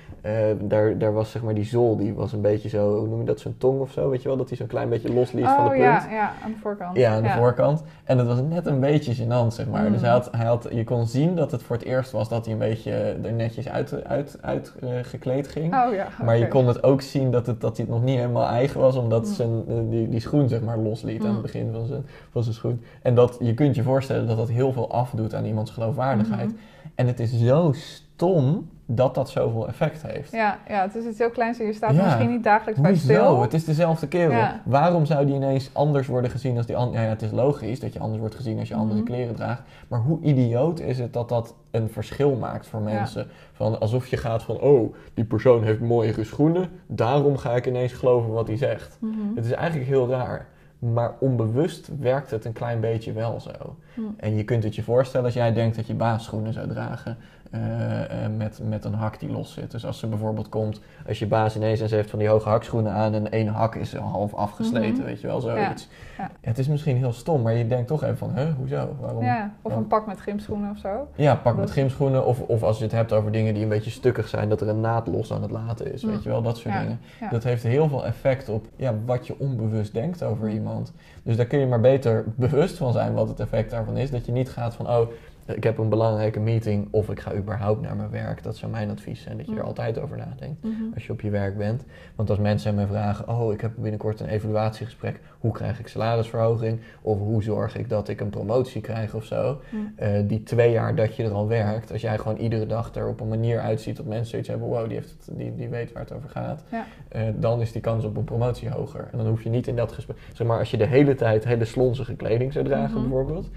daar, 0.62 0.98
daar 0.98 1.13
was 1.13 1.32
zeg 1.32 1.42
maar 1.42 1.53
die 1.53 1.63
zool, 1.63 1.98
die 1.98 2.13
was 2.13 2.34
een 2.34 2.42
beetje 2.42 2.70
zo, 2.70 2.98
hoe 2.98 3.08
noem 3.08 3.20
je 3.20 3.25
dat, 3.25 3.39
zijn 3.39 3.58
tong 3.58 3.80
of 3.80 3.92
zo, 3.92 4.10
weet 4.10 4.22
je 4.22 4.27
wel, 4.27 4.38
dat 4.38 4.48
hij 4.48 4.58
zo'n 4.58 4.68
klein 4.68 4.89
beetje 4.89 5.13
losliet 5.13 5.46
oh, 5.46 5.56
van 5.56 5.63
de 5.63 5.70
punt. 5.70 5.84
ja, 5.84 6.08
ja, 6.10 6.34
aan 6.44 6.51
de 6.51 6.58
voorkant. 6.62 6.98
Ja, 6.98 7.15
aan 7.15 7.24
de 7.24 7.30
voorkant. 7.30 7.84
En 8.03 8.18
dat 8.18 8.27
was 8.27 8.42
net 8.42 8.65
een 8.65 8.80
beetje 8.80 9.15
gênant, 9.15 9.53
zeg 9.53 9.68
maar. 9.68 9.84
Dus 9.84 9.92
mhm. 9.92 10.03
hij 10.03 10.10
had, 10.10 10.30
hij 10.32 10.46
had, 10.46 10.68
je 10.72 10.84
kon 10.84 11.08
zien 11.08 11.36
dat 11.36 11.51
het 11.51 11.63
voor 11.63 11.75
het 11.75 11.86
eerst 11.86 12.12
was 12.12 12.30
dat 12.30 12.46
hij 12.46 12.53
een 12.53 12.60
beetje 12.60 12.69
beetje 12.70 12.92
er 13.24 13.34
netjes 13.34 13.70
uit, 13.70 14.04
uit, 14.04 14.38
uit 14.42 14.74
uh, 14.84 14.90
gekleed 15.02 15.48
ging. 15.48 15.74
Oh, 15.74 15.94
ja, 15.94 16.08
Maar 16.24 16.38
je 16.38 16.48
kon 16.48 16.68
het 16.68 16.84
ook 16.84 17.02
zien 17.02 17.32
dat, 17.32 17.48
het, 17.48 17.62
dat 17.62 17.78
hij 17.78 17.86
het 17.86 17.96
nog 17.96 18.04
niet 18.04 18.18
helemaal 18.18 18.48
eigen 18.48 18.80
was, 18.80 18.96
omdat 18.96 19.28
mm. 19.28 19.34
zijn, 19.34 19.64
uh, 19.68 19.76
die, 19.90 20.10
die 20.10 20.20
schoen 20.20 20.50
zeg 20.50 20.62
maar 20.62 20.78
losliet 20.78 21.20
mm. 21.20 21.26
aan 21.26 21.28
het 21.28 21.36
mm. 21.36 21.42
begin 21.42 21.72
van 21.72 21.86
zijn, 21.86 22.06
van 22.32 22.44
zijn 22.44 22.56
schoen. 22.56 22.84
En 23.02 23.16
dat, 23.16 23.38
je 23.40 23.54
kunt 23.54 23.76
je 23.76 23.84
voorstellen 23.84 24.28
dat 24.28 24.38
dat 24.38 24.50
heel 24.50 24.72
veel 24.72 24.92
afdoet 24.92 25.36
aan 25.36 25.46
iemands 25.46 25.72
geloofwaardigheid. 25.72 26.50
Mm-hmm. 26.50 26.92
En 26.96 27.08
het 27.08 27.20
is 27.20 27.38
zo 27.38 27.72
stom 27.74 28.70
dat 28.91 29.15
dat 29.15 29.29
zoveel 29.29 29.67
effect 29.67 30.01
heeft. 30.01 30.31
Ja, 30.31 30.60
ja 30.67 30.81
het 30.81 30.96
is 30.96 31.05
iets 31.05 31.17
heel 31.17 31.29
kleins 31.29 31.60
en 31.60 31.65
je 31.65 31.74
staat 31.74 31.93
misschien 31.93 32.29
niet 32.29 32.43
dagelijks 32.43 32.81
bij 32.81 32.96
stil. 32.96 33.41
Het 33.41 33.53
is 33.53 33.65
dezelfde 33.65 34.08
kerel. 34.08 34.48
Waarom 34.65 35.05
zou 35.05 35.25
die 35.25 35.36
ineens 35.36 35.69
anders 35.74 36.08
worden 36.08 36.31
gezien 36.31 36.58
als 36.58 36.65
die 36.65 36.75
andere? 36.75 36.98
Ja, 36.98 37.03
ja, 37.03 37.10
het 37.10 37.22
is 37.22 37.31
logisch 37.31 37.79
dat 37.79 37.93
je 37.93 38.00
anders 38.00 38.19
wordt 38.19 38.36
gezien 38.36 38.60
als 38.60 38.67
je 38.67 38.75
andere 38.75 39.00
mhm. 39.00 39.10
kleren 39.10 39.36
draagt. 39.36 39.62
Maar 39.88 40.00
hoe 40.00 40.22
idioot 40.22 40.79
is 40.79 41.00
het 41.00 41.13
dat 41.13 41.29
dat 41.29 41.55
een 41.72 41.89
verschil 41.89 42.36
maakt 42.36 42.67
voor 42.67 42.81
mensen? 42.81 43.27
Van 43.53 43.79
alsof 43.79 44.08
je 44.08 44.17
gaat 44.17 44.43
van, 44.43 44.60
oh, 44.60 44.96
die 45.13 45.25
persoon 45.25 45.63
heeft 45.63 45.79
mooie 45.79 46.24
schoenen, 46.24 46.69
daarom 46.88 47.38
ga 47.38 47.55
ik 47.55 47.67
ineens 47.67 47.93
geloven 47.93 48.31
wat 48.31 48.48
hij 48.48 48.58
zegt. 48.58 48.98
Mhm. 49.00 49.36
Het 49.36 49.46
is 49.46 49.51
eigenlijk 49.51 49.89
heel 49.89 50.10
raar. 50.10 50.48
Maar 50.79 51.15
onbewust 51.19 51.89
werkt 52.00 52.31
het 52.31 52.46
een 52.46 52.53
klein 52.53 52.79
beetje 52.79 53.12
wel 53.12 53.39
zo. 53.39 53.75
Hm. 53.93 54.01
En 54.17 54.36
je 54.36 54.43
kunt 54.43 54.63
het 54.63 54.75
je 54.75 54.84
voorstellen 54.84 55.25
als 55.25 55.36
jij 55.36 55.53
denkt 55.53 55.75
dat 55.75 55.88
je 55.88 55.93
baasschoenen 55.93 56.53
zou 56.53 56.67
dragen. 56.67 57.17
Eh, 57.51 58.24
eh, 58.25 58.32
met, 58.38 58.60
met 58.63 58.86
een 58.86 58.94
hak 58.94 59.20
die 59.20 59.29
los 59.32 59.53
zit. 59.53 59.72
Dus 59.72 59.86
als 59.86 60.00
ze 60.00 60.08
bijvoorbeeld 60.08 60.50
komt, 60.50 60.82
als 61.08 61.20
je 61.20 61.27
baas 61.27 61.56
ineens 61.56 61.79
en 61.82 61.89
ze 61.89 61.96
heeft 61.96 62.10
van 62.10 62.20
die 62.20 62.27
hoge 62.27 62.50
hakschoenen 62.50 62.91
aan 62.91 63.13
en 63.13 63.32
één 63.32 63.48
hak 63.48 63.75
is 63.75 63.94
half 63.96 64.34
afgesleten, 64.34 64.94
Mhm. 64.94 65.03
weet 65.03 65.22
je 65.22 65.27
wel, 65.27 65.41
zoiets. 65.41 65.88
Ja, 66.18 66.24
ja. 66.24 66.29
Het 66.41 66.58
is 66.58 66.68
misschien 66.68 66.98
heel 66.98 67.12
stom, 67.13 67.41
maar 67.41 67.53
je 67.53 67.68
denkt 67.68 67.88
toch 67.88 68.03
even 68.03 68.18
van, 68.18 68.32
hè, 68.34 68.51
hoezo? 68.51 68.96
Waarom? 69.00 69.24
Ja, 69.24 69.53
of 69.62 69.75
een 69.75 69.88
pak 69.88 70.08
met 70.08 70.20
gymschoenen 70.22 70.70
of 70.72 70.77
zo. 70.77 71.08
Ja, 71.15 71.36
pak 71.36 71.56
met 71.58 71.72
gymschoenen 71.72 72.25
of, 72.25 72.41
of 72.41 72.63
als 72.63 72.77
je 72.77 72.84
het 72.84 72.91
hebt 72.94 73.13
over 73.13 73.32
dingen 73.32 73.53
die 73.53 73.63
een 73.63 73.70
beetje 73.70 73.91
stukkig 73.91 74.27
zijn, 74.27 74.50
dat 74.50 74.62
er 74.62 74.70
een 74.70 74.82
naad 74.82 75.08
los 75.08 75.34
aan 75.34 75.41
het 75.41 75.51
laten 75.51 75.94
is, 75.94 76.03
Mm. 76.03 76.12
weet 76.12 76.24
je 76.24 76.29
wel, 76.29 76.41
dat 76.41 76.58
soort 76.58 76.75
dingen. 76.79 77.00
Dat 77.29 77.44
heeft 77.44 77.63
heel 77.63 77.88
veel 77.89 78.06
effect 78.06 78.50
op 78.50 78.65
ja, 78.75 78.94
wat 79.06 79.27
je 79.27 79.36
onbewust 79.39 79.94
denkt 79.94 80.24
over 80.24 80.50
iemand. 80.50 80.94
Dus 81.24 81.36
daar 81.38 81.46
kun 81.46 81.60
je 81.60 81.65
maar 81.68 81.79
beter 81.82 82.24
bewust 82.36 82.77
van 82.77 82.91
zijn 82.94 83.13
wat 83.13 83.27
het 83.27 83.39
effect 83.39 83.72
daarvan 83.72 83.98
is. 83.98 84.12
Dat 84.12 84.25
je 84.25 84.32
niet 84.32 84.50
gaat 84.50 84.75
van, 84.75 84.89
oh, 84.89 85.08
ik 85.56 85.63
heb 85.63 85.77
een 85.77 85.89
belangrijke 85.89 86.39
meeting 86.39 86.88
of 86.91 87.10
ik 87.10 87.20
ga 87.20 87.34
überhaupt 87.36 87.82
naar 87.82 87.96
mijn 87.96 88.10
werk. 88.10 88.44
Dat 88.44 88.58
zou 88.58 88.72
mijn 88.72 88.89
advies 88.89 89.22
zijn, 89.22 89.38
dat 89.38 89.46
je 89.46 89.51
er 89.51 89.58
Mm. 89.62 89.68
altijd 89.68 90.00
over 90.00 90.18
nadenkt 90.18 90.63
Mhm. 90.63 90.74
als 90.94 91.06
je 91.06 91.12
op 91.12 91.22
je 91.22 91.29
werk 91.29 91.58
bent. 91.58 91.86
Want 92.15 92.29
als 92.29 92.39
mensen 92.39 92.75
mij 92.75 92.86
vragen, 92.88 93.27
oh, 93.29 93.53
ik 93.53 93.62
heb 93.62 93.72
binnenkort 93.77 94.20
een 94.20 94.27
evaluatiegesprek, 94.27 95.20
hoe 95.39 95.51
krijg 95.51 95.79
ik 95.79 95.88
salarisverhoging? 95.88 96.79
Of 97.01 97.18
hoe 97.20 97.44
zorg 97.44 97.77
ik 97.77 97.89
dat 97.89 98.08
ik 98.10 98.20
een 98.22 98.29
promotie 98.29 98.82
krijg 98.82 99.13
of 99.15 99.24
zo? 99.24 99.60
Mm. 99.72 99.94
Eh, 99.96 100.10
die 100.27 100.44
twee 100.44 100.72
jaar 100.72 100.96
dat 100.96 101.15
je 101.15 101.24
er 101.24 101.32
al 101.32 101.48
werkt, 101.48 101.91
als 101.91 102.01
jij 102.01 102.18
gewoon 102.18 102.38
iedere 102.38 102.65
dag 102.65 102.96
er 102.96 103.08
op 103.08 103.20
een 103.20 103.27
manier 103.27 103.60
uitziet 103.60 103.98
dat 103.98 104.06
mensen 104.06 104.27
zoiets 104.27 104.48
hebben, 104.50 104.68
wow, 104.68 104.88
die, 104.88 104.98
heeft 104.98 105.10
het, 105.25 105.38
die, 105.38 105.56
die 105.56 105.70
weet 105.70 105.91
waar 105.91 106.03
het 106.03 106.12
over 106.13 106.29
gaat, 106.29 106.63
Ja. 106.72 106.86
eh, 107.10 107.22
dan 107.36 107.62
is 107.62 107.72
die 107.72 107.82
kans 107.82 108.06
op 108.06 108.18
een 108.18 108.24
promotie 108.24 108.70
hoger. 108.70 109.08
En 109.12 109.18
dan 109.18 109.27
hoef 109.27 109.44
je 109.44 109.50
niet 109.50 109.68
in 109.68 109.75
dat 109.75 109.91
gesprek, 109.91 110.18
zeg 110.34 110.48
maar, 110.48 110.60
als 110.60 110.72
je 110.72 110.77
de 110.77 110.86
hele 110.86 111.15
tijd 111.15 111.44
hele 111.44 111.65
slonzige 111.65 112.15
kleding 112.15 112.53
zou 112.53 112.65
dragen 112.65 112.91
Mhm. 112.91 113.01
bijvoorbeeld. 113.01 113.50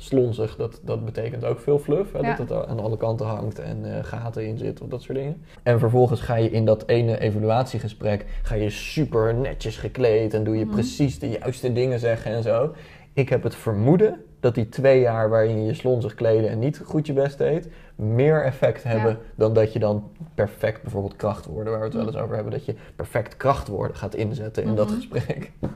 Slonzig, 0.00 0.56
dat, 0.56 0.80
dat 0.84 1.04
betekent 1.04 1.44
ook 1.44 1.60
veel 1.60 1.78
fluff, 1.78 2.12
hè, 2.12 2.18
Ja. 2.18 2.36
dat 2.36 2.48
het 2.48 2.66
aan 2.66 2.80
alle 2.80 2.96
kanten 2.96 3.26
hangt 3.26 3.58
en 3.58 3.96
eh, 3.96 4.04
gaten 4.04 4.46
in 4.46 4.58
zit 4.58 4.80
of 4.80 4.88
dat 4.88 5.02
soort 5.02 5.18
dingen. 5.18 5.42
En 5.62 5.78
vervolgens 5.78 6.20
ga 6.20 6.34
je 6.36 6.50
in 6.50 6.64
dat 6.64 6.86
ene 6.88 7.18
evaluatiegesprek, 7.20 8.24
ga 8.42 8.54
je 8.54 8.70
super 8.70 9.34
netjes 9.34 9.76
gekleed 9.76 10.34
en 10.34 10.44
doe 10.44 10.56
je 10.58 10.64
Mhm. 10.64 10.74
precies 10.74 11.18
de 11.18 11.28
juiste 11.28 11.72
dingen 11.72 11.98
zeggen 11.98 12.32
en 12.32 12.42
zo. 12.42 12.74
Ik 13.12 13.28
heb 13.28 13.42
het 13.42 13.54
vermoeden 13.54 14.20
dat 14.40 14.54
die 14.54 14.68
twee 14.68 15.00
jaar 15.00 15.28
waarin 15.28 15.60
je 15.60 15.66
je 15.66 15.74
slonzig 15.74 16.14
kleden 16.14 16.50
en 16.50 16.58
niet 16.58 16.80
goed 16.84 17.06
je 17.06 17.12
best 17.12 17.38
deed, 17.38 17.68
meer 17.96 18.44
effect 18.44 18.82
hebben 18.82 19.10
Ja. 19.10 19.18
dan 19.34 19.52
dat 19.54 19.72
je 19.72 19.78
dan 19.78 20.10
perfect 20.34 20.82
bijvoorbeeld 20.82 21.16
krachtwoorden, 21.16 21.70
waar 21.70 21.78
we 21.78 21.84
het 21.86 21.94
wel 21.94 22.04
Mhm. 22.04 22.12
eens 22.12 22.22
over 22.22 22.34
hebben, 22.34 22.52
dat 22.52 22.64
je 22.64 22.74
perfect 22.96 23.36
krachtwoorden 23.36 23.96
gaat 23.96 24.14
inzetten 24.14 24.62
in 24.64 24.74
dat 24.74 24.86
Mhm. 24.88 24.96
gesprek. 24.96 25.50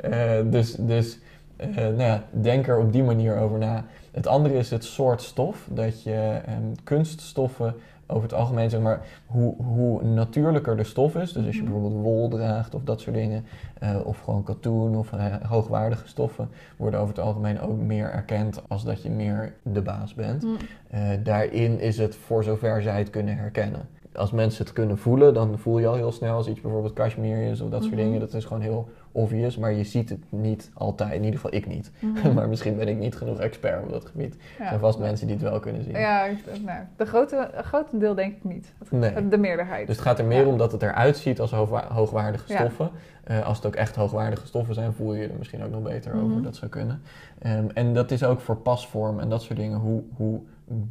Eh, 0.00 0.30
dus 0.44 0.72
dus 0.74 1.18
eh, 1.62 1.76
nou 1.84 2.02
ja, 2.02 2.22
denk 2.30 2.68
er 2.68 2.78
op 2.78 2.92
die 2.92 3.02
manier 3.02 3.36
over 3.36 3.58
na. 3.58 3.84
Het 4.10 4.26
andere 4.26 4.54
is 4.54 4.70
het 4.70 4.84
soort 4.84 5.22
stof, 5.22 5.68
dat 5.70 6.02
je 6.02 6.40
ehm, 6.46 6.62
kunststoffen 6.84 7.74
over 8.06 8.22
het 8.22 8.34
algemeen, 8.34 8.70
zeg 8.70 8.80
maar, 8.80 9.00
hoe, 9.26 9.54
hoe 9.62 10.02
natuurlijker 10.02 10.76
de 10.76 10.84
stof 10.84 11.14
is, 11.16 11.32
dus 11.32 11.46
als 11.46 11.54
je 11.56 11.62
Mhm. 11.62 11.70
bijvoorbeeld 11.72 12.02
wol 12.02 12.28
draagt 12.28 12.74
of 12.74 12.82
dat 12.84 13.00
soort 13.00 13.16
dingen, 13.16 13.44
eh, 13.78 13.96
of 14.04 14.20
gewoon 14.20 14.42
katoen 14.42 14.96
of 14.96 15.12
eh, 15.12 15.24
hoogwaardige 15.48 16.08
stoffen, 16.08 16.48
worden 16.76 17.00
over 17.00 17.14
het 17.14 17.24
algemeen 17.24 17.60
ook 17.60 17.78
meer 17.78 18.10
erkend 18.10 18.62
als 18.68 18.84
dat 18.84 19.02
je 19.02 19.10
meer 19.10 19.52
de 19.62 19.82
baas 19.82 20.14
bent. 20.14 20.42
Mm. 20.42 20.56
Eh, 20.90 21.00
daarin 21.22 21.80
is 21.80 21.98
het 21.98 22.14
voor 22.16 22.44
zover 22.44 22.82
zij 22.82 22.98
het 22.98 23.10
kunnen 23.10 23.36
herkennen. 23.36 23.80
Als 24.14 24.30
mensen 24.32 24.64
het 24.64 24.72
kunnen 24.74 24.98
voelen, 24.98 25.34
dan 25.34 25.58
voel 25.58 25.78
je 25.78 25.86
al 25.86 25.94
heel 25.94 26.12
snel 26.12 26.36
als 26.36 26.48
iets 26.48 26.60
bijvoorbeeld 26.60 26.92
cashmere 26.92 27.50
is 27.50 27.60
of 27.60 27.70
dat 27.70 27.82
soort 27.82 27.94
Mhm. 27.94 28.02
dingen. 28.04 28.20
Dat 28.20 28.34
is 28.34 28.44
gewoon 28.44 28.62
heel 28.62 28.88
obvious, 29.12 29.56
maar 29.56 29.72
je 29.72 29.84
ziet 29.84 30.08
het 30.08 30.20
niet 30.28 30.70
altijd. 30.74 31.10
In 31.12 31.24
ieder 31.24 31.40
geval 31.40 31.54
ik 31.54 31.66
niet. 31.66 31.90
Mhm. 31.98 32.32
maar 32.34 32.48
misschien 32.48 32.76
ben 32.76 32.88
ik 32.88 32.98
niet 32.98 33.16
genoeg 33.16 33.38
expert 33.40 33.82
op 33.82 33.90
dat 33.90 34.04
gebied. 34.04 34.34
Er 34.34 34.40
Ja. 34.62 34.68
zijn 34.68 34.80
vast 34.80 34.98
mensen 34.98 35.26
die 35.26 35.36
het 35.36 35.44
wel 35.44 35.60
kunnen 35.60 35.82
zien. 35.84 35.92
Ja, 35.98 36.24
ik- 36.24 36.38
nou, 36.64 36.80
de 36.96 37.04
grote, 37.06 37.50
grote 37.56 37.98
deel 37.98 38.14
denk 38.14 38.36
ik 38.36 38.44
niet. 38.44 38.72
Het- 38.78 38.90
Nee. 38.90 39.28
De 39.28 39.38
meerderheid. 39.38 39.86
Dus 39.86 39.96
het 39.96 40.04
gaat 40.04 40.18
er 40.18 40.24
meer 40.24 40.40
Ja. 40.42 40.46
om 40.46 40.58
dat 40.58 40.72
het 40.72 40.82
eruit 40.82 41.16
ziet 41.16 41.40
als 41.40 41.50
hoogwa- 41.50 41.92
hoogwaardige 41.92 42.52
Ja. 42.52 42.58
stoffen. 42.58 42.90
Eh, 43.24 43.46
als 43.46 43.56
het 43.56 43.66
ook 43.66 43.74
echt 43.74 43.96
hoogwaardige 43.96 44.46
stoffen 44.46 44.74
zijn, 44.74 44.92
voel 44.92 45.14
je 45.14 45.22
je 45.22 45.28
er 45.28 45.38
misschien 45.38 45.62
ook 45.64 45.70
nog 45.70 45.82
beter 45.82 46.16
Mhm. 46.16 46.24
over. 46.24 46.42
Dat 46.42 46.56
zou 46.56 46.70
kunnen. 46.70 47.02
Ehm, 47.38 47.66
en 47.74 47.94
dat 47.94 48.10
is 48.10 48.24
ook 48.24 48.40
voor 48.40 48.56
pasvorm 48.56 49.20
en 49.20 49.28
dat 49.28 49.42
soort 49.42 49.58
dingen. 49.58 49.78
Hoe, 49.78 50.02
hoe 50.16 50.40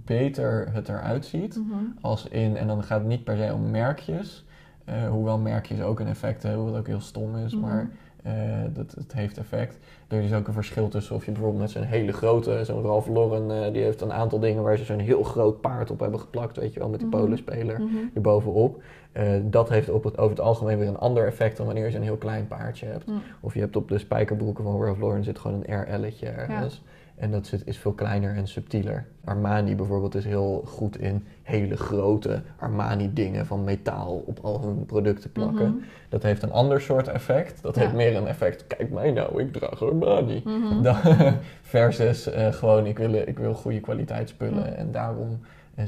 beter 0.06 0.68
het 0.74 0.90
eruit 0.90 1.26
ziet. 1.26 1.56
Mhm. 1.56 1.76
Als 2.02 2.28
in, 2.28 2.58
en 2.58 2.68
dan 2.68 2.84
gaat 2.84 3.00
het 3.00 3.08
niet 3.08 3.24
per 3.24 3.38
se 3.38 3.54
om 3.54 3.70
merkjes. 3.72 4.46
eh, 4.86 5.10
hoewel 5.10 5.38
merkjes 5.38 5.82
ook 5.82 6.00
een 6.00 6.08
effect 6.08 6.44
hebben, 6.44 6.66
wat 6.72 6.80
ook 6.80 6.88
heel 6.88 7.00
stom 7.00 7.36
is. 7.38 7.54
Mhm. 7.56 7.62
Maar 7.66 7.90
eh, 8.24 8.34
dat, 8.74 8.92
het 8.92 9.14
heeft 9.14 9.38
effect. 9.38 9.78
Er 10.08 10.22
is 10.22 10.34
ook 10.34 10.48
een 10.48 10.54
verschil 10.54 10.88
tussen 10.88 11.16
of 11.16 11.26
je 11.26 11.32
bijvoorbeeld 11.32 11.62
met 11.62 11.72
zo'n 11.72 11.84
hele 11.84 12.12
grote, 12.12 12.62
zo'n 12.66 12.82
Ralph 12.84 13.08
Lauren, 13.08 13.66
eh, 13.66 13.74
die 13.74 13.84
heeft 13.84 14.02
een 14.02 14.14
aantal 14.14 14.40
dingen 14.40 14.64
waar 14.64 14.78
ze 14.78 14.84
zo'n 14.86 15.00
heel 15.00 15.24
groot 15.24 15.62
paard 15.62 15.92
op 15.92 16.00
hebben 16.00 16.20
geplakt, 16.20 16.58
weet 16.58 16.74
je 16.74 16.80
wel, 16.80 16.90
met 16.90 17.00
die 17.00 17.08
Mhm. 17.08 17.18
polenspeler 17.18 17.80
Mhm. 17.82 17.96
erbovenop. 18.14 18.82
Eh, 19.12 19.30
dat 19.44 19.70
heeft 19.70 19.90
op 19.90 20.04
het, 20.04 20.18
over 20.18 20.30
het 20.36 20.40
algemeen 20.46 20.78
weer 20.78 20.88
een 20.88 20.98
ander 20.98 21.26
effect 21.28 21.58
dan 21.58 21.66
wanneer 21.66 21.86
je 21.86 21.92
zo'n 21.92 22.02
heel 22.02 22.18
klein 22.18 22.48
paardje 22.48 22.86
hebt. 22.86 23.06
Mm. 23.08 23.22
Of 23.40 23.54
je 23.54 23.60
hebt 23.60 23.76
op 23.76 23.88
de 23.90 23.98
spijkerbroeken 23.98 24.64
van 24.64 24.84
Ralph 24.84 25.00
Lauren 25.00 25.24
zit 25.24 25.40
gewoon 25.40 25.64
een 25.66 25.82
RL'tje 26.04 26.28
ergens. 26.30 26.84
En 27.22 27.32
dat 27.32 27.48
zit, 27.48 27.68
is 27.68 27.78
veel 27.78 27.92
kleiner 27.92 28.36
en 28.36 28.48
subtieler. 28.48 29.06
Armani 29.24 29.76
bijvoorbeeld 29.76 30.16
is 30.16 30.26
heel 30.26 30.64
goed 30.66 31.00
in 31.00 31.26
hele 31.44 31.78
grote 31.78 32.42
Armani 32.60 33.14
dingen 33.14 33.46
van 33.46 33.64
metaal 33.64 34.24
op 34.26 34.40
al 34.42 34.62
hun 34.62 34.86
producten 34.86 35.32
plakken. 35.32 35.68
Mhm. 35.68 35.84
Dat 36.10 36.24
heeft 36.24 36.44
een 36.44 36.52
ander 36.52 36.82
soort 36.82 37.08
effect. 37.08 37.62
Dat 37.62 37.76
Ja. 37.76 37.82
heeft 37.82 37.94
meer 37.94 38.16
een 38.16 38.28
effect, 38.28 38.68
kijk 38.68 38.92
mij 38.92 39.12
nou, 39.12 39.42
ik 39.42 39.54
draag 39.54 39.84
Armani. 39.84 40.42
Mhm. 40.46 40.82
Dan, 40.82 40.96
versus 41.62 42.30
eh, 42.30 42.54
gewoon, 42.54 42.86
ik 42.86 42.98
wil, 42.98 43.14
ik 43.14 43.40
wil 43.40 43.54
goede 43.54 43.80
kwaliteitsspullen 43.80 44.68
Mm. 44.70 44.74
en 44.76 44.92
daarom 44.92 45.40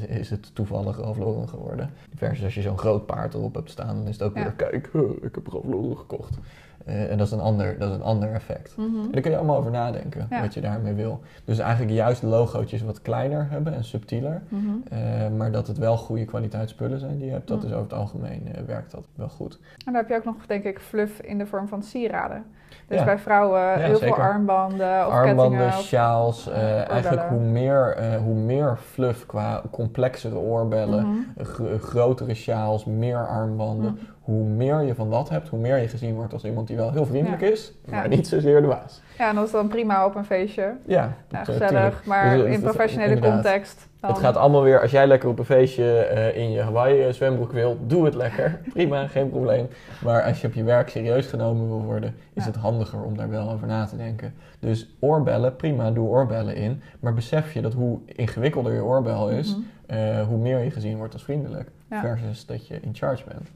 is, 0.08 0.30
het 0.30 0.56
toevallig 0.56 0.98
Ralph 0.98 1.18
Lauren 1.18 1.50
geworden. 1.50 1.90
Versus 2.16 2.44
als 2.44 2.56
je 2.56 2.62
zo'n 2.62 2.78
groot 2.78 3.06
paard 3.06 3.34
erop 3.34 3.56
hebt 3.56 3.70
staan, 3.70 3.96
dan 3.98 4.08
is 4.08 4.13
het 4.20 4.24
ook 4.24 4.36
Ja. 4.36 4.44
weer, 4.44 4.52
kijk, 4.52 4.74
ik 5.22 5.36
heb 5.36 5.48
Ralph 5.48 5.66
Lauren 5.66 5.98
gekocht. 5.98 6.38
Eh, 6.86 7.12
en 7.12 7.18
dat 7.18 7.28
is, 7.28 7.34
een 7.34 7.40
ander, 7.40 7.80
dat 7.80 7.90
is 7.90 7.96
een 7.96 8.02
ander 8.04 8.34
effect. 8.34 8.74
Mhm. 8.78 8.88
En 9.06 9.12
daar 9.12 9.22
kun 9.22 9.32
je 9.32 9.38
allemaal 9.38 9.58
over 9.58 9.72
nadenken, 9.72 10.28
Ja. 10.30 10.42
wat 10.42 10.54
je 10.54 10.62
daarmee 10.62 10.94
wil. 10.94 11.20
Dus 11.46 11.60
eigenlijk 11.60 11.92
juist 11.92 12.24
logootjes 12.24 12.82
wat 12.84 13.02
kleiner 13.02 13.48
hebben 13.50 13.74
en 13.74 13.84
subtieler. 13.84 14.42
Mhm. 14.48 14.62
eh, 14.90 15.00
maar 15.38 15.52
dat 15.52 15.68
het 15.68 15.78
wel 15.78 15.98
goede 15.98 16.25
kwaliteitsspullen 16.25 17.00
zijn 17.00 17.18
die 17.18 17.25
je 17.25 17.32
hebt. 17.32 17.48
Dat 17.48 17.58
Mm. 17.62 17.66
is 17.66 17.72
over 17.72 17.84
het 17.84 17.94
algemeen 17.94 18.48
eh, 18.56 18.62
werkt 18.68 18.92
dat 18.92 19.06
wel 19.16 19.30
goed. 19.30 19.60
En 19.62 19.70
dan 19.86 19.96
heb 19.96 20.10
je 20.10 20.16
ook 20.16 20.24
nog, 20.25 20.46
denk 20.48 20.63
ik, 20.63 20.80
fluff 20.80 21.20
in 21.22 21.38
de 21.38 21.46
vorm 21.46 21.68
van 21.68 21.84
sieraden. 21.84 22.44
Dus 22.88 23.00
Ja. 23.00 23.06
bij 23.06 23.18
vrouwen 23.20 23.82
heel 23.84 23.96
zeker. 23.96 24.16
veel 24.16 24.24
armbanden 24.24 25.08
of 25.08 25.12
Armbanden, 25.13 25.68
of- 25.68 25.82
sjaals. 25.82 26.50
eigenlijk 26.50 27.22
hoe 27.30 27.40
meer, 27.40 27.98
hoe 28.24 28.36
meer 28.36 28.78
fluff 28.78 29.25
qua 29.25 29.62
complexere 29.72 30.36
oorbellen. 30.38 31.06
Mhm. 31.08 31.44
gro- 31.46 31.78
grotere 31.78 32.34
sjaals, 32.34 32.86
meer 32.86 33.28
armbanden. 33.28 34.00
Hoe 34.24 34.44
meer 34.44 34.82
je 34.82 34.96
van 34.96 35.10
dat 35.10 35.30
hebt, 35.30 35.48
hoe 35.50 35.60
meer 35.60 35.77
je 35.77 35.88
gezien 35.88 36.15
wordt 36.15 36.34
als 36.34 36.44
iemand 36.44 36.68
die 36.68 36.75
wel 36.77 36.92
heel 36.92 37.06
vriendelijk 37.06 37.42
Ja. 37.42 37.48
is, 37.48 37.74
Ja. 37.86 37.92
maar 37.92 38.08
niet 38.08 38.27
zozeer 38.27 38.62
de 38.62 38.68
baas. 38.68 39.01
Ja, 39.18 39.30
en 39.30 39.36
dat 39.36 39.46
is 39.46 39.51
dan 39.51 39.68
prima 39.68 40.06
op 40.06 40.15
een 40.15 40.25
feestje. 40.25 40.62
Ja, 40.86 41.15
Ja, 41.30 41.39
eh, 41.39 41.46
gezellig. 41.46 41.68
tuurlijk. 41.70 42.06
Maar 42.06 42.36
Dus, 42.36 42.46
eh, 42.46 42.51
in 42.53 42.62
dat- 42.62 42.72
professionele 42.74 43.13
inderdaad. 43.15 43.42
context. 43.42 43.88
Dan, 44.00 44.10
Het 44.12 44.20
gaat 44.20 44.36
allemaal 44.38 44.63
weer, 44.63 44.82
als 44.82 44.92
jij 44.92 45.08
lekker 45.08 45.30
op 45.30 45.39
een 45.39 45.46
feestje 45.46 45.98
eh, 46.00 46.38
in 46.44 46.51
je 46.51 46.62
Hawaii 46.62 47.03
eh, 47.03 47.13
zwembroek 47.13 47.51
wil, 47.51 47.77
doe 47.88 48.06
het 48.06 48.15
lekker. 48.15 48.60
Prima, 48.74 49.08
geen 49.08 49.30
probleem. 49.30 49.68
Maar 50.03 50.24
als 50.24 50.42
je 50.42 50.48
op 50.48 50.53
je 50.53 50.63
werk 50.63 50.89
serieus 50.89 51.27
genomen 51.27 51.68
wil 51.68 51.82
worden, 51.84 52.15
is 52.34 52.46
het 52.46 52.56
handiger 52.56 53.01
om 53.03 53.18
daar 53.18 53.30
wel 53.30 53.51
over 53.51 53.68
na 53.68 53.86
te 53.86 53.98
denken. 53.98 54.34
Dus 54.60 54.96
oorbellen, 55.00 55.56
prima, 55.56 55.92
doe 55.92 56.08
oorbellen 56.08 56.56
in. 56.56 56.82
Maar 57.00 57.13
besef 57.13 57.53
je 57.53 57.62
dat 57.62 57.74
hoe 57.74 58.00
ingewikkelder 58.06 58.74
je 58.74 58.84
oorbel 58.84 59.30
is, 59.30 59.56
Mhm. 59.56 59.98
eh, 60.00 60.22
hoe 60.27 60.38
meer 60.38 60.60
je 60.60 60.72
gezien 60.72 60.98
wordt 60.98 61.13
als 61.13 61.24
vriendelijk. 61.24 61.70
Versus 62.01 62.46
dat 62.46 62.68
je 62.68 62.80
in 62.82 62.96
charge 62.96 63.24
bent. 63.27 63.50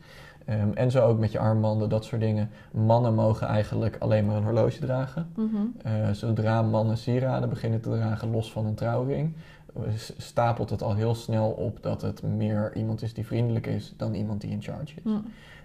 Ehm, 0.47 0.71
en 0.73 0.91
zo 0.91 1.07
ook 1.07 1.19
met 1.19 1.31
je 1.31 1.39
armbanden, 1.39 1.89
dat 1.89 2.05
soort 2.05 2.21
dingen. 2.21 2.49
Mannen 2.71 3.13
mogen 3.15 3.47
eigenlijk 3.47 3.95
alleen 3.99 4.25
maar 4.25 4.35
een 4.35 4.43
horloge 4.43 4.79
dragen. 4.79 5.27
Mhm. 5.35 5.55
Eh, 5.83 6.09
zodra 6.11 6.61
mannen 6.61 6.97
sieraden 6.97 7.49
beginnen 7.49 7.81
te 7.81 7.89
dragen, 7.89 8.31
los 8.31 8.51
van 8.51 8.65
een 8.65 8.73
trouwring, 8.75 9.33
eh, 9.75 9.81
stapelt 10.17 10.69
het 10.69 10.81
al 10.83 10.95
heel 10.95 11.15
snel 11.15 11.49
op 11.49 11.83
dat 11.83 12.01
het 12.01 12.23
meer 12.23 12.75
iemand 12.75 13.01
is 13.01 13.13
die 13.13 13.25
vriendelijk 13.25 13.65
is 13.67 13.93
dan 13.97 14.13
iemand 14.13 14.41
die 14.41 14.49
in 14.49 14.61
charge 14.61 14.93
is. 14.95 15.03
Mhm. 15.03 15.19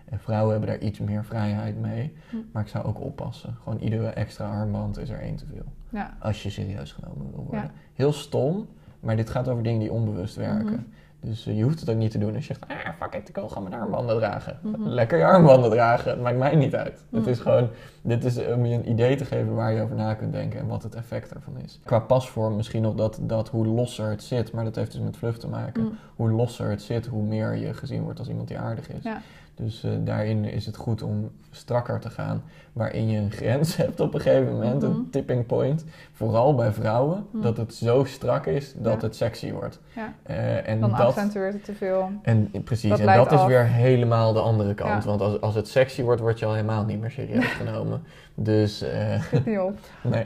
En 0.05 0.19
vrouwen 0.19 0.51
hebben 0.51 0.69
daar 0.69 0.89
iets 0.89 0.99
meer 0.99 1.25
vrijheid 1.25 1.81
mee, 1.81 2.13
Hm. 2.31 2.37
maar 2.53 2.63
ik 2.63 2.69
zou 2.69 2.85
ook 2.85 3.01
oppassen. 3.01 3.57
Gewoon 3.63 3.79
iedere 3.79 4.09
extra 4.09 4.49
armband 4.51 4.99
is 4.99 5.09
er 5.11 5.21
één 5.21 5.37
te 5.37 5.45
veel. 5.47 5.65
Ja. 5.89 6.17
Als 6.21 6.43
je 6.43 6.51
serieus 6.51 6.93
genomen 6.93 7.31
wil 7.31 7.43
worden. 7.45 7.61
Ja. 7.65 7.71
Heel 7.95 8.13
stom, 8.13 8.67
maar 9.01 9.17
dit 9.17 9.31
gaat 9.31 9.49
over 9.49 9.63
dingen 9.63 9.81
die 9.81 9.93
onbewust 9.93 10.37
werken. 10.37 10.65
Mhm. 10.67 10.83
Dus 11.25 11.45
je 11.45 11.63
hoeft 11.63 11.81
het 11.81 11.91
ook 11.91 11.97
niet 11.97 12.11
te 12.11 12.19
doen 12.19 12.35
als 12.35 12.47
je 12.47 12.55
zegt, 12.55 12.69
ah 12.69 12.95
fuck 13.01 13.15
it, 13.15 13.29
ik 13.29 13.35
wil 13.35 13.49
gewoon 13.49 13.69
mijn 13.69 13.83
armbanden 13.83 14.17
dragen. 14.17 14.59
Mhm. 14.63 14.89
Lekker 14.89 15.19
je 15.19 15.25
armbanden 15.25 15.71
dragen, 15.71 16.11
het 16.11 16.21
maakt 16.21 16.37
mij 16.37 16.55
niet 16.55 16.75
uit. 16.75 17.05
Het 17.11 17.27
is 17.27 17.39
gewoon, 17.39 17.69
dit 18.03 18.25
is 18.25 18.47
om 18.47 18.67
je 18.67 18.75
een 18.75 18.91
idee 18.91 19.17
te 19.17 19.25
geven 19.25 19.55
waar 19.55 19.73
je 19.73 19.83
over 19.83 19.97
na 19.97 20.15
kunt 20.15 20.33
denken 20.33 20.61
en 20.61 20.67
wat 20.67 20.83
het 20.83 20.95
effect 20.95 21.35
ervan 21.35 21.59
is. 21.59 21.81
Qua 21.85 21.99
pasvorm 21.99 22.57
misschien 22.57 22.83
nog 22.83 22.95
dat, 22.95 23.19
dat 23.21 23.49
hoe 23.49 23.67
losser 23.67 24.11
het 24.11 24.23
zit, 24.23 24.53
maar 24.53 24.65
dat 24.65 24.75
heeft 24.75 24.93
dus 24.93 25.01
met 25.01 25.17
vlucht 25.17 25.41
te 25.41 25.49
maken. 25.49 25.99
Hoe 26.17 26.31
losser 26.31 26.71
het 26.71 26.83
zit, 26.83 27.07
hoe 27.07 27.23
meer 27.23 27.57
je 27.57 27.75
gezien 27.75 28.03
wordt 28.03 28.19
als 28.19 28.29
iemand 28.29 28.49
die 28.49 28.59
aardig 28.59 28.91
is. 28.91 29.03
Ja. 29.03 29.21
Dus 29.55 29.85
uh, 29.85 29.93
daarin 30.05 30.45
is 30.45 30.67
het 30.67 30.77
goed 30.77 31.03
om 31.03 31.31
strakker 31.51 32.01
te 32.01 32.11
gaan, 32.11 32.43
waarin 32.73 33.09
je 33.09 33.19
een 33.19 33.31
grens 33.31 33.77
hebt 33.83 34.01
op 34.01 34.15
een 34.15 34.21
gegeven 34.21 34.53
moment, 34.53 34.83
een 34.83 34.91
mhm. 34.91 35.11
tipping 35.11 35.47
point. 35.47 35.85
Vooral 36.13 36.55
bij 36.55 36.73
vrouwen, 36.73 37.27
mhm. 37.31 37.43
dat 37.43 37.57
het 37.57 37.75
zo 37.75 38.05
strak 38.05 38.47
is 38.47 38.75
dat 38.77 39.03
het 39.03 39.17
sexy 39.17 39.53
wordt. 39.53 39.81
Ja. 39.95 40.13
Uh, 40.31 40.69
en 40.69 40.81
Dan 40.81 40.91
dat, 40.91 41.01
accentueert 41.01 41.53
het 41.53 41.65
te 41.65 41.75
veel. 41.75 42.11
En 42.23 42.51
precies, 42.65 42.99
en 42.99 43.17
dat 43.17 43.33
is 43.33 43.45
weer 43.45 43.67
helemaal 43.67 44.33
de 44.33 44.41
andere 44.41 44.75
kant. 44.75 45.05
Want 45.05 45.21
als, 45.21 45.41
als 45.41 45.55
het 45.55 45.69
sexy 45.69 46.03
wordt, 46.03 46.21
word 46.21 46.39
je 46.39 46.47
al 46.47 46.55
helemaal 46.55 46.85
niet 46.85 47.01
meer 47.01 47.11
serieus 47.11 47.53
genomen. 47.63 48.03
Dus, 48.35 48.83
uh, 49.33 49.33
niet 49.45 49.59
op. 49.59 49.79
nee. 50.03 50.25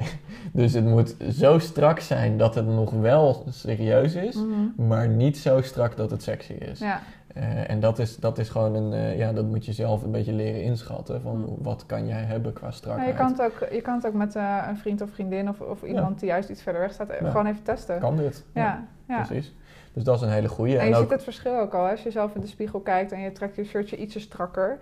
dus 0.53 0.73
het 0.73 0.85
moet 0.85 1.15
zo 1.33 1.59
strak 1.59 2.01
zijn 2.01 2.39
dat 2.39 2.55
het 2.55 2.67
nog 2.67 2.91
wel 2.91 3.45
serieus 3.51 4.15
is, 4.15 4.35
mhm. 4.35 4.87
maar 4.89 5.09
niet 5.09 5.39
zo 5.39 5.61
strak 5.61 5.97
dat 5.97 6.11
het 6.11 6.23
sexy 6.23 6.53
is. 6.53 6.79
Ja. 6.79 7.03
Uh, 7.37 7.71
en 7.71 7.81
dat 7.81 7.99
is, 7.99 8.17
dat 8.17 8.39
is 8.39 8.49
gewoon 8.49 8.75
een, 8.75 8.93
uh, 8.93 9.19
ja, 9.19 9.33
dat 9.33 9.45
moet 9.45 9.67
je 9.67 9.73
zelf 9.73 10.03
een 10.03 10.11
beetje 10.11 10.33
leren 10.33 10.63
inschatten. 10.63 11.21
Van 11.21 11.37
mm. 11.37 11.57
wat 11.59 11.87
kan 11.87 12.07
jij 12.07 12.23
hebben 12.23 12.53
qua 12.53 12.71
strakheid. 12.71 13.07
Ja, 13.07 13.13
je, 13.13 13.19
kan 13.19 13.31
het 13.31 13.43
ook, 13.43 13.71
je 13.73 13.81
kan 13.81 13.95
het 13.95 14.07
ook 14.07 14.13
met 14.13 14.35
uh, 14.35 14.65
een 14.69 14.77
vriend 14.77 15.01
of 15.01 15.11
vriendin 15.11 15.49
of, 15.49 15.61
of 15.61 15.83
iemand 15.83 16.21
die 16.21 16.29
juist 16.29 16.49
iets 16.49 16.63
verder 16.63 16.81
weg 16.81 16.93
staat, 16.93 17.13
gewoon 17.23 17.47
even 17.47 17.63
testen. 17.63 17.99
Kan 17.99 18.17
dit? 18.17 18.45
Ja, 18.55 18.85
precies. 19.07 19.55
Dus 19.93 20.05
dat 20.05 20.17
is 20.17 20.21
een 20.21 20.33
hele 20.33 20.49
goede. 20.49 20.75
En, 20.75 20.81
en 20.81 20.89
je 20.89 20.95
ook, 20.95 21.01
ziet 21.01 21.11
het 21.11 21.23
verschil 21.23 21.59
ook 21.59 21.75
al. 21.75 21.89
Als 21.89 22.03
je 22.03 22.11
zelf 22.11 22.35
in 22.35 22.41
de 22.41 22.47
spiegel 22.47 22.81
kijkt 22.81 23.13
en 23.13 23.21
je 23.21 23.33
trekt 23.33 23.57
je 23.57 23.65
shirtje 23.65 23.97
ietsje 23.97 24.21
strakker. 24.21 24.79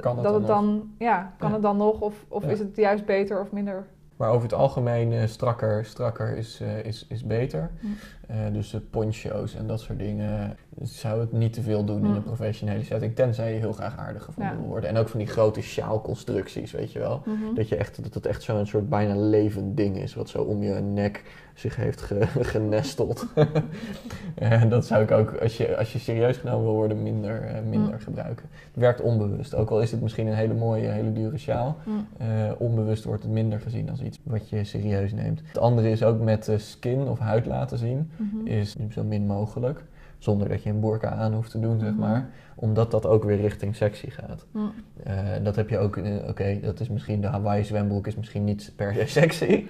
kan 0.00 0.14
het 0.14 0.24
dat 0.24 0.34
het 0.34 0.46
dan, 0.46 0.90
ja, 0.98 1.32
kan 1.38 1.52
het 1.52 1.62
dan 1.62 1.76
nog? 1.76 2.00
Of, 2.00 2.24
of 2.28 2.44
is 2.44 2.58
het 2.58 2.76
juist 2.76 3.04
beter 3.04 3.40
of 3.40 3.52
minder 3.52 3.86
maar 4.18 4.30
over 4.30 4.42
het 4.42 4.54
algemeen 4.54 5.12
uh, 5.12 5.26
strakker, 5.26 5.84
strakker 5.84 6.36
is, 6.36 6.60
uh, 6.62 6.84
is, 6.84 7.06
is 7.08 7.24
beter. 7.24 7.70
Mm. 7.80 7.96
Uh, 8.30 8.36
dus 8.52 8.70
de 8.70 8.80
poncho's 8.80 9.54
en 9.54 9.66
dat 9.66 9.80
soort 9.80 9.98
dingen 9.98 10.56
zou 10.82 11.20
het 11.20 11.32
niet 11.32 11.52
te 11.52 11.62
veel 11.62 11.84
doen 11.84 12.04
in 12.04 12.14
een 12.14 12.22
professionele 12.22 12.84
setting. 12.84 13.14
Tenzij 13.14 13.52
je 13.52 13.58
heel 13.58 13.72
graag 13.72 13.96
aardig 13.96 14.24
gevonden 14.24 14.56
wil 14.56 14.66
worden. 14.66 14.90
En 14.90 14.96
ook 14.96 15.08
van 15.08 15.18
die 15.18 15.28
grote 15.28 15.60
sjaalconstructies, 15.60 16.72
weet 16.72 16.92
je 16.92 16.98
wel. 16.98 17.22
Mhm. 17.24 17.54
Dat, 17.54 17.68
je 17.68 17.76
echt, 17.76 18.02
dat 18.02 18.14
het 18.14 18.26
echt 18.26 18.42
zo'n 18.42 18.66
soort 18.66 18.88
bijna 18.88 19.16
levend 19.16 19.76
ding 19.76 19.96
is. 19.96 20.14
Wat 20.14 20.28
zo 20.28 20.42
om 20.42 20.62
je 20.62 20.74
nek 20.74 21.22
zich 21.58 21.76
heeft 21.76 22.00
ge, 22.00 22.26
genesteld. 22.52 23.26
en 24.34 24.68
dat 24.68 24.86
zou 24.86 25.02
ik 25.02 25.10
ook, 25.10 25.36
als 25.36 25.56
je, 25.56 25.76
als 25.76 25.92
je 25.92 25.98
serieus 25.98 26.36
genomen 26.36 26.64
wil 26.64 26.74
worden, 26.74 27.02
minder, 27.02 27.62
minder 27.68 27.92
mm. 27.92 28.00
gebruiken. 28.00 28.46
Het 28.50 28.82
werkt 28.82 29.00
onbewust. 29.00 29.54
Ook 29.54 29.70
al 29.70 29.82
is 29.82 29.90
het 29.90 30.00
misschien 30.00 30.26
een 30.26 30.34
hele 30.34 30.54
mooie, 30.54 30.88
hele 30.88 31.12
dure 31.12 31.38
sjaal. 31.38 31.76
Mm. 31.84 32.06
onbewust 32.58 33.04
wordt 33.04 33.22
het 33.22 33.32
minder 33.32 33.60
gezien 33.60 33.90
als 33.90 34.02
iets 34.02 34.18
wat 34.22 34.48
je 34.48 34.64
serieus 34.64 35.12
neemt. 35.12 35.42
Het 35.46 35.58
andere 35.58 35.90
is 35.90 36.02
ook 36.02 36.20
met 36.20 36.50
skin 36.56 37.08
of 37.08 37.18
huid 37.18 37.46
laten 37.46 37.78
zien. 37.78 38.10
Mhm. 38.16 38.46
Is 38.46 38.76
zo 38.90 39.04
min 39.04 39.26
mogelijk. 39.26 39.84
Zonder 40.18 40.48
dat 40.48 40.62
je 40.62 40.70
een 40.70 40.80
burka 40.80 41.10
aan 41.10 41.34
hoeft 41.34 41.50
te 41.50 41.60
doen, 41.60 41.78
zeg 41.78 41.90
mhm. 41.90 42.00
maar. 42.00 42.28
Omdat 42.54 42.90
dat 42.90 43.06
ook 43.06 43.24
weer 43.24 43.40
richting 43.40 43.76
sexy 43.76 44.10
gaat. 44.10 44.46
Uh, 44.52 44.64
dat 45.42 45.56
heb 45.56 45.68
je 45.68 45.78
ook, 45.78 46.00
oké, 46.28 46.60
dat 46.62 46.80
is 46.80 46.88
misschien 46.88 47.20
de 47.20 47.26
Hawaii 47.26 47.64
zwembroek 47.64 48.06
is 48.06 48.16
misschien 48.16 48.44
niet 48.44 48.72
per 48.76 48.94
se 48.94 49.06
sexy. 49.06 49.66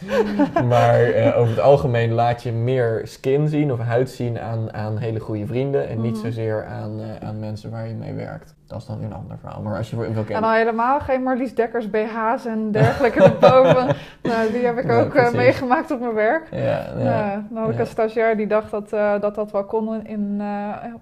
maar 0.72 1.08
uh, 1.08 1.38
over 1.38 1.54
het 1.54 1.60
algemeen 1.60 2.12
laat 2.12 2.42
je 2.42 2.52
meer 2.52 3.00
skin 3.04 3.48
zien 3.48 3.72
of 3.72 3.78
huid 3.78 4.10
zien 4.10 4.40
aan, 4.40 4.72
aan 4.72 4.98
hele 4.98 5.20
goede 5.20 5.46
vrienden. 5.46 5.88
En 5.88 6.00
niet 6.00 6.12
mhm. 6.12 6.22
zozeer 6.22 6.64
aan, 6.64 7.00
uh, 7.00 7.28
aan 7.28 7.38
mensen 7.38 7.70
waar 7.70 7.88
je 7.88 7.94
mee 7.94 8.12
werkt. 8.12 8.54
Dat 8.66 8.80
is 8.80 8.86
dan 8.86 8.98
weer 8.98 9.06
een 9.06 9.14
ander 9.14 9.38
verhaal. 9.38 9.62
Maar 9.62 9.76
als 9.76 9.90
je 9.90 9.96
wil 9.96 10.24
En 10.28 10.42
dan 10.42 10.52
helemaal 10.52 11.00
geen 11.00 11.22
Marlies 11.22 11.54
Dekkers 11.54 11.90
BH's 11.90 12.46
en 12.46 12.70
dergelijke 12.70 13.22
erboven. 13.40 13.96
nou, 14.22 14.52
die 14.52 14.64
heb 14.64 14.78
ik 14.78 14.90
ook 14.90 15.14
uh, 15.14 15.32
meegemaakt 15.32 15.90
op 15.90 16.00
mijn 16.00 16.14
werk. 16.14 16.48
Ja, 16.50 16.86
ja, 16.98 17.46
dan 17.50 17.62
had 17.62 17.72
ik 17.72 17.78
een 17.78 17.86
stagiair 17.86 18.36
die 18.36 18.46
dacht 18.46 18.70
dat 18.70 18.90
dat, 19.20 19.34
dat 19.34 19.52
wel 19.52 19.64
kon 19.64 20.06
in, 20.06 20.42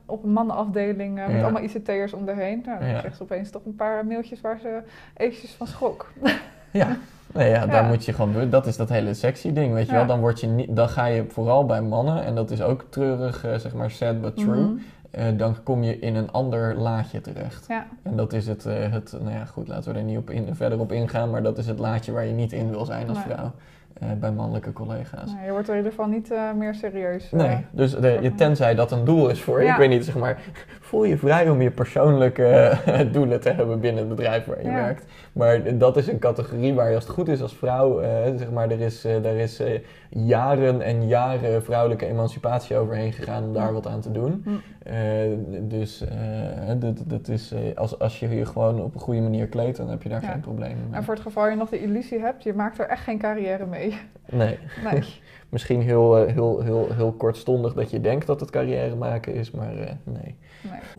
op 0.07 0.25
een 0.25 0.33
mannenafdeling 0.33 1.15
met 1.15 1.43
allemaal 1.43 1.63
ICT'ers 1.63 2.13
om 2.13 2.27
de 2.27 2.33
heen. 2.33 2.63
Nou, 2.67 2.81
dan 2.81 2.99
kreeg 2.99 3.17
ze 3.17 3.23
opeens 3.23 3.51
toch 3.51 3.65
een 3.65 3.77
paar 3.77 4.07
mailtjes 4.07 4.41
waar 4.41 4.59
ze 4.59 4.83
eventjes 5.17 5.53
van 5.53 5.67
schrok. 5.67 6.13
ja. 6.71 6.97
Nee, 7.33 7.51
ja, 7.51 7.67
daar 7.67 7.85
moet 7.85 8.05
je 8.05 8.13
gewoon 8.13 8.33
doen. 8.33 8.51
Dat 8.51 8.67
is 8.67 8.77
dat 8.77 8.89
hele 8.89 9.15
sexy 9.15 9.53
ding, 9.53 9.73
weet 9.75 9.87
je 9.87 9.93
wel. 9.93 10.07
Dan, 10.07 10.21
word 10.21 10.41
je 10.41 10.47
niet, 10.47 10.77
dan 10.77 10.89
ga 10.89 11.07
je 11.07 11.25
vooral 11.29 11.67
bij 11.67 11.83
mannen, 11.83 12.25
en 12.25 12.35
dat 12.35 12.51
is 12.51 12.63
ook 12.63 12.85
treurig, 12.89 13.45
uh, 13.45 13.55
zeg 13.55 13.75
maar 13.75 13.91
sad 13.91 14.21
but 14.21 14.37
true. 14.37 14.61
Mm 14.61 14.81
dan 15.37 15.57
kom 15.63 15.83
je 15.83 15.99
in 15.99 16.17
een 16.17 16.31
ander 16.31 16.75
laadje 16.75 17.21
terecht. 17.21 17.67
Ja. 17.69 17.87
En 18.03 18.17
dat 18.17 18.33
is 18.33 18.47
het, 18.47 18.67
uh, 18.67 18.75
het, 18.93 19.17
nou 19.21 19.35
ja, 19.35 19.45
goed, 19.45 19.69
laten 19.69 19.93
we 19.93 19.99
er 19.99 20.05
niet 20.05 20.19
op 20.19 20.31
in, 20.31 20.55
verder 20.55 20.81
op 20.81 20.93
ingaan, 20.93 21.31
maar 21.31 21.43
dat 21.43 21.59
is 21.59 21.67
het 21.67 21.79
laadje 21.79 22.13
waar 22.13 22.25
je 22.25 22.33
niet 22.33 22.53
in 22.53 22.71
wil 22.71 22.85
zijn 22.85 23.09
als 23.09 23.19
vrouw. 23.19 23.53
Uh, 24.03 24.09
bij 24.21 24.33
mannelijke 24.33 24.73
collega's. 24.73 25.31
je 25.45 25.51
wordt 25.51 25.69
er 25.69 25.75
in 25.75 25.85
ieder 25.85 25.93
geval 25.93 26.11
niet 26.11 26.33
meer 26.57 26.75
serieus. 26.75 27.31
nee, 27.31 27.67
dus 27.71 27.95
de, 27.95 28.19
je, 28.23 28.35
tenzij 28.35 28.75
dat 28.75 28.93
een 28.93 29.05
doel 29.05 29.29
is 29.29 29.43
voor 29.43 29.63
je. 29.63 29.69
Ik 29.69 29.77
weet 29.77 29.89
niet, 29.89 30.05
zeg 30.05 30.17
maar, 30.17 30.39
voel 30.91 31.05
je 31.05 31.19
vrij 31.19 31.49
om 31.49 31.63
je 31.63 31.71
persoonlijke 31.71 32.73
doelen 33.13 33.41
te 33.41 33.51
hebben 33.51 33.81
binnen 33.81 34.09
het 34.09 34.17
bedrijf 34.17 34.45
waar 34.45 34.63
je 34.63 34.71
werkt. 34.71 35.05
Maar 35.33 35.79
dat 35.79 35.97
is 35.97 36.07
een 36.07 36.19
categorie 36.19 36.75
waar 36.75 36.89
je 36.89 36.95
als 36.95 37.05
het 37.05 37.13
goed 37.13 37.29
is 37.29 37.43
als 37.43 37.57
vrouw, 37.57 38.03
uh, 38.03 38.09
zeg 38.37 38.51
maar, 38.51 38.71
er 38.71 38.81
is, 38.81 39.05
uh, 39.05 39.25
er 39.25 39.39
is 39.39 39.61
uh, 39.61 39.67
jaren 40.09 40.83
en 40.83 41.09
jaren 41.09 41.63
vrouwelijke 41.63 42.07
emancipatie 42.07 42.77
overheen 42.77 43.13
gegaan 43.13 43.45
om 43.45 43.53
daar 43.53 43.73
wat 43.73 43.87
aan 43.87 44.01
te 44.01 44.11
doen. 44.11 44.45
Dus 45.61 46.05
dat, 46.79 47.03
dat 47.07 47.29
is, 47.29 47.55
als, 47.75 47.99
als 47.99 48.21
je 48.21 48.29
je 48.29 48.47
gewoon 48.47 48.83
op 48.83 48.95
een 48.95 49.01
goede 49.01 49.21
manier 49.21 49.47
kleedt, 49.47 49.77
dan 49.77 49.89
heb 49.89 50.03
je 50.03 50.09
daar 50.09 50.23
geen 50.23 50.41
probleem 50.41 50.77
mee. 50.77 50.99
En 50.99 51.05
voor 51.05 51.15
het 51.15 51.23
geval 51.23 51.49
je 51.49 51.57
nog 51.57 51.69
de 51.69 51.81
illusie 51.81 52.21
hebt, 52.21 52.43
je 52.43 52.55
maakt 52.55 52.79
er 52.79 52.89
echt 52.89 53.03
geen 53.03 53.19
carrière 53.19 53.67
mee. 53.67 53.99
Nee. 54.31 54.59
nee. 54.91 55.03
Misschien 55.51 55.83
heel, 55.83 56.27
heel, 56.27 56.61
heel, 56.61 56.89
heel 56.93 57.13
kortstondig 57.13 57.75
dat 57.75 57.91
je 57.91 58.01
denkt 58.01 58.27
dat 58.27 58.41
het 58.41 58.51
carrière 58.51 58.97
maken 58.97 59.35
is, 59.35 59.51
maar 59.51 59.75
nee. 59.75 59.97
nee. 60.05 60.35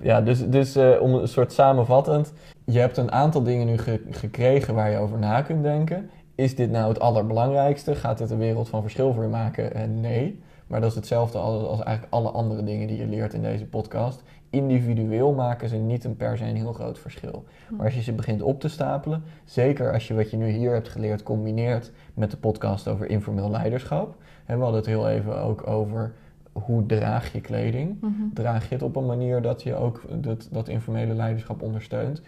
Ja, 0.01 0.21
dus, 0.21 0.49
dus 0.49 0.75
om 0.99 1.13
een 1.13 1.27
soort 1.27 1.53
samenvattend 1.53 2.33
je 2.65 2.79
hebt 2.79 2.97
een 2.97 3.11
aantal 3.11 3.43
dingen 3.43 3.65
nu 3.65 3.77
gekregen 4.09 4.75
waar 4.75 4.89
je 4.89 4.97
over 4.97 5.17
na 5.17 5.41
kunt 5.41 5.63
denken. 5.63 6.09
Is 6.35 6.55
dit 6.55 6.71
nou 6.71 6.87
het 6.87 6.99
allerbelangrijkste? 6.99 7.95
Gaat 7.95 8.17
dit 8.17 8.29
een 8.29 8.37
wereld 8.37 8.69
van 8.69 8.81
verschil 8.81 9.13
voor 9.13 9.23
je 9.23 9.29
maken? 9.29 9.77
Uh, 9.77 9.83
nee. 10.01 10.39
Maar 10.67 10.81
dat 10.81 10.89
is 10.89 10.95
hetzelfde 10.95 11.37
als, 11.37 11.63
als, 11.63 11.83
eigenlijk 11.83 12.13
alle 12.13 12.29
andere 12.29 12.63
dingen 12.63 12.87
die 12.87 12.97
je 12.97 13.07
leert 13.07 13.33
in 13.33 13.41
deze 13.41 13.65
podcast. 13.65 14.23
Individueel 14.49 15.33
maken 15.33 15.69
ze 15.69 15.75
niet 15.75 16.03
een 16.03 16.15
per 16.15 16.37
se 16.37 16.43
een 16.43 16.55
heel 16.55 16.73
groot 16.73 16.99
verschil. 16.99 17.43
Hm. 17.67 17.75
Maar 17.75 17.85
als 17.85 17.95
je 17.95 18.01
ze 18.01 18.13
begint 18.13 18.41
op 18.41 18.59
te 18.59 18.67
stapelen, 18.67 19.23
zeker 19.45 19.93
als 19.93 20.07
je 20.07 20.13
wat 20.13 20.31
je 20.31 20.37
nu 20.37 20.49
hier 20.49 20.73
hebt 20.73 20.89
geleerd 20.89 21.23
combineert 21.23 21.91
met 22.13 22.31
de 22.31 22.37
podcast 22.37 22.87
over 22.87 23.09
informeel 23.09 23.49
leiderschap. 23.49 24.15
En 24.51 24.57
we 24.57 24.63
hadden 24.63 24.81
het 24.81 24.89
heel 24.89 25.09
even 25.09 25.41
ook 25.41 25.67
over 25.67 26.11
hoe 26.51 26.85
draag 26.85 27.33
je 27.33 27.41
kleding? 27.41 28.01
Mhm. 28.01 28.11
Draag 28.33 28.69
je 28.69 28.73
het 28.73 28.83
op 28.83 28.95
een 28.95 29.05
manier 29.05 29.41
dat 29.41 29.63
je 29.63 29.75
ook 29.75 30.01
dat, 30.23 30.47
dat 30.51 30.67
informele 30.67 31.13
leiderschap 31.13 31.61
ondersteunt? 31.61 32.21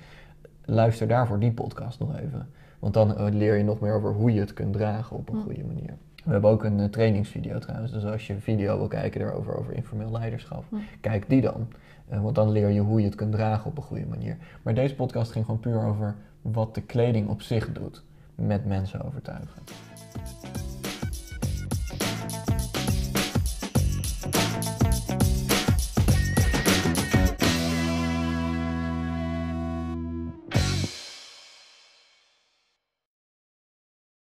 luister 0.66 1.08
daarvoor 1.08 1.40
die 1.40 1.52
podcast 1.52 2.00
nog 2.00 2.18
even. 2.18 2.48
Want 2.80 2.94
dan 2.94 3.18
eh, 3.18 3.26
leer 3.32 3.58
je 3.58 3.64
nog 3.64 3.80
meer 3.80 3.94
over 3.94 4.14
hoe 4.14 4.34
je 4.34 4.40
het 4.40 4.54
kunt 4.54 4.74
dragen 4.74 5.18
op 5.18 5.30
een 5.30 5.42
goede 5.42 5.64
manier. 5.64 5.94
We 6.24 6.32
hebben 6.32 6.50
ook 6.50 6.64
een 6.64 6.80
uh, 6.80 6.86
trainingsvideo 6.86 7.60
trouwens. 7.60 7.92
Dus 7.92 8.06
als 8.06 8.28
je 8.28 8.34
een 8.34 8.42
video 8.42 8.78
wil 8.78 8.88
kijken 8.88 9.20
daarover, 9.20 9.58
over 9.58 9.74
informeel 9.74 10.12
leiderschap, 10.12 10.64
kijk 11.02 11.30
die 11.30 11.42
dan. 11.42 11.68
Uh, 12.12 12.22
want 12.22 12.36
dan 12.36 12.52
leer 12.52 12.70
je 12.70 12.80
hoe 12.80 13.00
je 13.00 13.06
het 13.06 13.16
kunt 13.16 13.32
dragen 13.32 13.70
op 13.70 13.78
een 13.78 13.84
goede 13.84 14.06
manier. 14.06 14.38
Maar 14.62 14.74
deze 14.74 14.96
podcast 14.96 15.32
ging 15.32 15.46
gewoon 15.46 15.60
puur 15.60 15.86
over 15.86 16.16
wat 16.42 16.76
de 16.76 16.82
kleding 16.82 17.30
op 17.30 17.42
zich 17.42 17.72
doet 17.72 18.04
met 18.36 18.66
mensen 18.66 19.02
overtuigen. 19.02 19.62